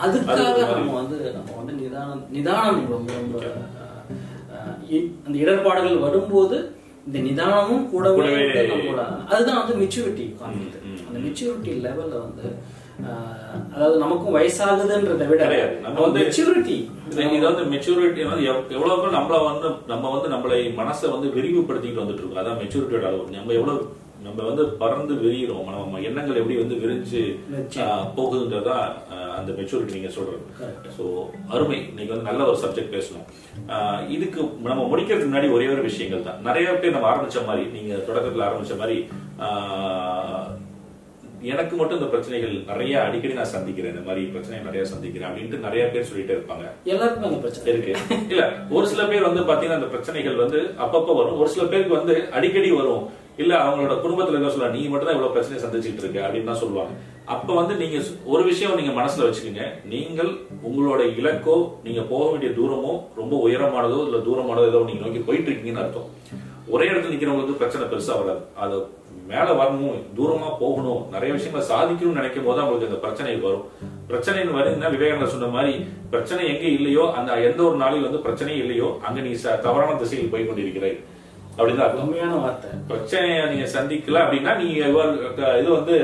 அதுக்காக 0.04 0.70
நம்ம 0.70 0.92
வந்து 0.94 1.32
நம்ம 1.32 1.50
வந்து 1.56 1.72
நிதானம் 1.96 2.22
நிதானம் 2.30 2.80
ரொம்ப 2.90 3.12
ரொம்ப 3.16 3.36
அந்த 5.24 5.36
இடர்பாடுகள் 5.38 5.98
வரும்போது 5.98 6.56
இந்த 7.06 7.18
நிதானமும் 7.20 7.84
கூடவே 7.90 8.22
நம்மளோட 8.70 9.02
அதுதான் 9.28 9.60
வந்து 9.60 9.74
மெச்சூரிட்டி 9.80 10.26
ம். 10.48 10.64
அந்த 11.08 11.18
மெச்சூரிட்டி 11.20 11.72
லெவல்ல 11.84 12.14
வந்து 12.20 12.46
அதாவது 13.72 13.96
நமக்கும் 13.98 14.34
வயசாகுதுன்றதை 14.34 15.26
விட. 15.26 15.42
நம்ம 15.82 15.96
வந்து 16.00 16.20
மெச்சூரிட்டி 16.20 16.76
வந்து 17.44 17.64
மெச்சூரிட்டி 17.72 18.22
வந்து 18.26 18.46
எவ்- 18.48 18.70
எவ்வளவுக்கு 18.70 19.16
நம்மள 19.16 19.38
வந்து 19.44 19.68
நம்ம 19.86 20.10
வந்து 20.10 20.28
நம்மளை 20.28 20.58
மனசை 20.78 21.08
வந்து 21.10 21.28
விரிவுபடுத்திக்கிட்டு 21.34 22.02
வந்துட்டு 22.02 22.22
இருக்கோம் 22.22 22.42
அதான் 22.42 22.60
மெச்சூரிட்டியோட 22.62 23.06
அளவு. 23.06 23.26
நம்ம 23.32 23.52
எவ்வளவு 23.52 23.80
நம்ம 24.22 24.42
வந்து 24.44 24.64
பறந்து 24.78 25.14
விரிகிறோம் 25.14 25.66
நம்ம 25.74 26.00
எண்ணங்கள் 26.00 26.36
எப்படி 26.36 26.56
வந்து 26.56 26.76
விரிஞ்சு 26.76 27.20
போகுதுன்றதா 28.16 28.78
அந்த 29.38 29.50
மெச்சூரிட்டி 29.58 29.96
நீங்க 29.96 30.10
சொல்றது. 30.18 30.42
Correct. 30.60 30.84
ஸோ 30.96 31.04
அருமை. 31.54 31.78
இன்னைக்கு 31.92 32.12
வந்து 32.14 32.28
நல்ல 32.30 32.44
ஒரு 32.50 32.58
சப்ஜெக்ட் 32.64 32.94
பேசணும். 32.96 33.26
இதுக்கு 34.16 34.40
நம்ம 34.70 34.84
முடிக்கிறதுக்கு 34.92 35.30
முன்னாடி 35.30 35.50
ஒரே 35.56 35.66
ஒரு 35.74 35.82
விஷயங்கள் 35.88 36.28
தான். 36.28 36.38
நிறைய 36.50 36.76
பேர் 36.82 36.96
நம்ம 36.98 37.10
ஆரம்பிச்ச 37.14 37.42
மாதிரி 37.48 37.64
நீங்க 37.78 37.92
தொடக்கத்துல 38.10 38.46
ஆரம்பிச்ச 38.50 38.76
மாதிரி 38.82 38.98
எனக்கு 41.52 41.74
மட்டும் 41.78 41.98
இந்த 41.98 42.08
பிரச்சனைகள் 42.12 42.54
நிறைய 42.68 42.92
அடிக்கடி 43.06 43.34
நான் 43.38 43.52
சந்திக்கிறேன். 43.54 43.92
இந்த 43.94 44.04
மாதிரி 44.06 44.22
பிரச்சனை 44.34 44.56
நிறைய 44.68 44.82
சந்திக்கிறேன் 44.92 45.28
அப்படின்ட்டு 45.28 45.58
நிறைய 45.66 45.82
பேர் 45.92 46.08
சொல்லிட்டே 46.10 46.34
இருப்பாங்க. 46.36 46.64
எல்லாருக்கும் 46.92 47.28
அந்த 47.28 47.40
பிரச்சனை. 47.44 47.66
இருக்கு. 47.72 47.92
இல்ல 48.32 48.44
ஒரு 48.76 48.86
சில 48.92 49.02
பேர் 49.10 49.28
வந்து 49.28 49.42
பாத்தீங்கன்னா 49.50 49.80
அந்த 49.80 49.90
பிரச்சனைகள் 49.94 50.40
வந்து 50.44 50.60
அப்பப்ப 50.84 51.16
வரும். 51.18 51.38
ஒரு 51.42 51.50
சில 51.54 51.66
பேருக்கு 51.72 51.98
வந்து 51.98 52.16
அடிக்கடி 52.38 52.70
வரும். 52.80 53.04
இல்ல 53.42 53.52
அவங்களோட 53.64 53.96
குடும்பத்துல 54.04 54.36
இருக்க 54.36 54.54
சொல்ல 54.54 54.72
நீ 54.76 54.82
மட்டும் 54.90 55.08
தான் 55.08 55.16
இவ்வளவு 55.18 55.36
பிரச்சனை 55.36 55.60
சந்திச்சுட்டு 55.64 56.04
இருக்க 56.04 56.18
அப்படின்னு 56.26 56.50
தான் 56.52 56.62
சொல்லுவாங்க. 56.64 56.94
அப்ப 57.26 57.54
வந்து 57.54 57.74
நீங்க 57.74 57.98
ஒரு 58.24 58.44
விஷயம் 58.44 58.76
நீங்க 58.76 59.02
மனசுல 59.02 59.26
வச்சுக்கோங்க. 59.26 59.64
நீங்கள் 59.84 60.30
உங்களோட 60.64 61.00
இலக்கோ 61.16 61.56
நீங்க 61.84 62.02
போக 62.02 62.30
வேண்டிய 62.30 62.52
தூரமோ 62.52 62.92
ரொம்ப 63.16 63.48
உயரமானதோ 63.48 64.04
இல்ல 64.04 64.16
தூரமானதோ 64.18 64.66
ஏதோ 64.66 64.84
நீங்க 64.86 65.06
நோக்கி 65.06 65.18
போயிட்டு 65.18 65.50
இருக்கீங்கன்னு 65.50 65.82
அர்த்தம். 65.82 66.08
ஒரே 66.68 66.86
இடத்துல 66.86 67.12
நிக்கிறவங்களுக்கு 67.14 67.56
பிரச்சனை 67.56 67.86
பெருசா 67.86 68.20
வராது. 68.20 68.40
அது 68.56 68.76
மேல 69.26 69.52
வரணும் 69.52 70.02
தூரமா 70.16 70.58
போகணும் 70.58 71.06
நிறைய 71.10 71.34
விஷயங்களை 71.34 71.68
சாதிக்கணும்னு 71.68 72.12
நினைக்கும் 72.12 72.44
போது 72.44 72.60
அவங்களுக்கு 72.60 72.86
அந்த 72.86 73.00
பிரச்சனை 73.00 73.36
வரும். 73.36 73.64
பிரச்சனைன்னு 74.08 74.56
வருதுன்னா 74.56 74.90
விவேகானந்தர் 74.90 75.28
சொன்ன 75.28 75.46
மாதிரி 75.46 75.72
பிரச்சனை 76.10 76.48
எங்க 76.48 76.66
இல்லையோ 76.68 77.12
அந்த 77.12 77.40
எந்த 77.40 77.62
ஒரு 77.62 77.76
நாளில் 77.76 78.02
வந்து 78.02 78.18
பிரச்சனையே 78.18 78.56
இல்லையோ 78.56 78.98
அங்க 79.02 79.20
நீ 79.20 79.32
ச- 79.32 79.60
தவறான 79.60 79.98
திசையில் 79.98 80.28
போய் 80.28 80.48
கொண்டிருக்கிறாய். 80.48 80.96
அப்படின்னு 81.58 81.84
உண்மையான 82.00 82.34
வார்த்தை. 82.40 82.70
பிரச்சனையை 82.88 83.42
நீங்க 83.52 83.66
சந்திக்கல 83.74 84.22
அப்படின்னா 84.24 84.52
நீ 84.58 84.66
இவர் 84.88 85.12
இது 85.60 85.68
வந்து 85.76 85.94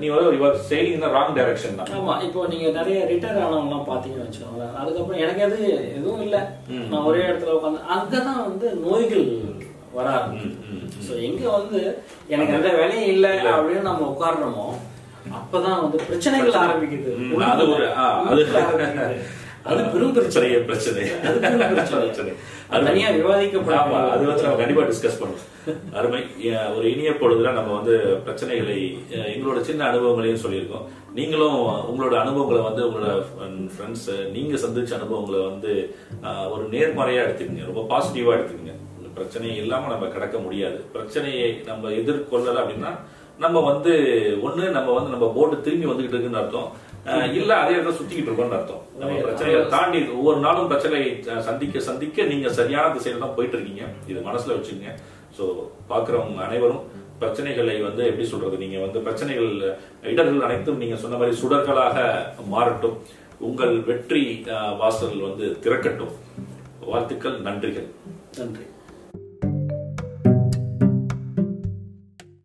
நீ 0.00 0.06
வந்து 0.14 0.36
இவர் 0.38 0.60
செயலிங் 0.68 1.06
ராங் 1.16 1.34
டைரக்ஷன் 1.38 1.78
தான். 1.80 1.90
ஆமா 1.98 2.14
இப்போ 2.26 2.46
நீங்க 2.52 2.68
நிறைய 2.78 2.98
ரிட்டையர் 3.10 3.42
ஆனவங்க 3.44 3.70
எல்லாம் 3.70 3.88
பாத்தீங்கன்னு 3.90 4.26
வச்சுக்கோங்களேன். 4.26 4.74
அதுக்கப்புறம் 4.80 5.22
எனக்கு 5.24 5.44
எது 5.48 5.58
எதுவும் 5.98 6.24
இல்ல. 6.26 6.36
நான் 6.90 7.06
ஒரே 7.10 7.22
இடத்துல 7.28 7.56
உட்காந்து 7.58 7.82
அங்கதான் 7.96 8.42
வந்து 8.48 8.66
நோய்கள் 8.86 9.26
வர 9.98 10.06
ஆரம்பிக்கும் 10.16 10.60
சோ 11.06 11.12
எங்க 11.26 11.42
வந்து 11.58 11.80
எனக்கு 12.28 12.56
எந்த 12.58 12.70
வேலையும் 12.80 13.12
இல்ல 13.14 13.26
அப்படின்னு 13.54 13.88
நம்ம 13.90 14.08
உட்கார்றோமோ 14.12 14.68
அப்பதான் 15.38 15.80
வந்து 15.82 15.98
பிரச்சனைகள் 16.08 16.60
ஆரம்பிக்குது. 16.64 17.12
அது 17.52 17.64
ஒரு 17.74 17.86
அது. 18.30 18.42
அது 19.68 19.82
பெரும் 19.92 20.16
பிரச்சனை. 20.16 20.48
பிரச்சனை. 20.66 21.04
அது 21.26 21.36
பெரும் 21.44 21.76
பிரச்சனை. 21.76 22.32
அது 22.70 22.84
தனியா. 22.84 23.08
ஆமா 23.08 23.98
அது 24.14 24.24
வந்து 24.28 24.44
நம்ம 24.44 24.58
கண்டிப்பா 24.60 24.84
டிஸ்கஸ் 24.90 25.20
பண்ணுவோம். 25.20 25.44
அருமை. 25.98 26.20
ஒரு 26.76 26.84
இனிய 26.92 27.10
பொழுதுல 27.20 27.52
நம்ம 27.58 27.70
வந்து 27.78 27.94
பிரச்சனைகளை 28.26 28.78
எங்களோட 29.32 29.60
சின்ன 29.68 29.86
அனுபவங்களையும் 29.90 30.42
சொல்லியிருக்கோம். 30.44 30.86
நீங்களும் 31.18 31.58
உங்களோட 31.90 32.14
அனுபவங்களை 32.22 32.62
வந்து 32.68 32.82
உங்களோட 32.88 33.12
ஃப்ரெண்ட்ஸ் 33.74 34.08
நீங்க 34.36 34.54
சந்திச்ச 34.64 34.92
அனுபவங்களை 35.00 35.40
வந்து 35.50 35.72
ஒரு 36.54 36.64
நேர்மறையா 36.74 37.24
எடுத்துக்கங்க. 37.24 37.68
ரொம்ப 37.70 37.82
பாசிட்டிவா 37.92 38.34
எடுத்துக்கங்க. 38.36 38.74
பிரச்சனை 39.18 39.48
இல்லாம 39.56 39.88
நம்ம 39.90 40.06
கடக்க 40.14 40.36
முடியாது. 40.38 40.78
பிரச்சனையை 40.94 41.50
நம்ம 41.66 41.90
எதிர்கொள்ளல 41.98 42.62
அப்படின்னா 42.62 42.92
நம்ம 43.42 43.60
வந்து 43.68 43.92
ஒண்ணு 44.46 44.64
நம்ம 44.76 44.90
வந்து 44.96 45.12
நம்ம 45.14 45.26
போட்டு 45.36 45.56
திரும்பி 45.60 45.86
வந்துகிட்டு 45.90 46.14
இருக்குன்னு 46.14 46.40
அர்த்தம். 46.40 46.68
இல்ல 47.34 47.52
அதே 47.56 47.74
இடத்துல 47.74 47.96
சுத்திக்கிட்டு 47.96 48.30
இருக்கோம்னு 48.30 48.58
அர்த்தம். 48.58 48.82
நம்ம 48.94 49.16
பிரச்சனைகளை 49.24 49.64
தாண்டி 49.68 49.98
ஒவ்வொரு 50.14 50.38
நாளும் 50.40 50.68
பிரச்சனை 50.68 51.00
அஹ், 51.28 51.42
சந்திக்க 51.42 51.80
சந்திக்க 51.80 52.24
நீங்க 52.24 52.48
சரியான 52.52 52.92
திசையில 52.94 53.18
தான் 53.18 53.34
போயிட்டு 53.36 53.56
இருக்கீங்க 53.56 53.82
இது 54.08 54.20
மனசுல 54.20 54.56
வச்சுக்கங்க. 54.56 54.92
சோ 55.38 55.44
பாக்குறவங்க 55.88 56.42
அனைவரும் 56.42 56.82
பிரச்சனைகளை 57.20 57.74
வந்து 57.82 58.02
எப்படி 58.06 58.26
சொல்றது? 58.26 58.56
நீங்க 58.58 58.78
வந்து 58.80 58.98
பிரச்சனைகள் 59.00 59.50
இடர்கள் 60.04 60.46
அனைத்தும் 60.48 60.76
நீங்க 60.76 60.96
சொன்ன 60.96 61.16
மாதிரி 61.16 61.36
சுடர்களாக 61.36 61.96
மாறட்டும். 62.50 62.96
உங்கள் 63.40 63.74
வெற்றி 63.82 64.22
வாசல் 64.78 65.18
வந்து 65.20 65.46
திறக்கட்டும். 65.64 66.14
வாழ்த்துக்கள் 66.86 67.36
நன்றிகள். 67.40 67.88
நன்றி. 68.38 68.64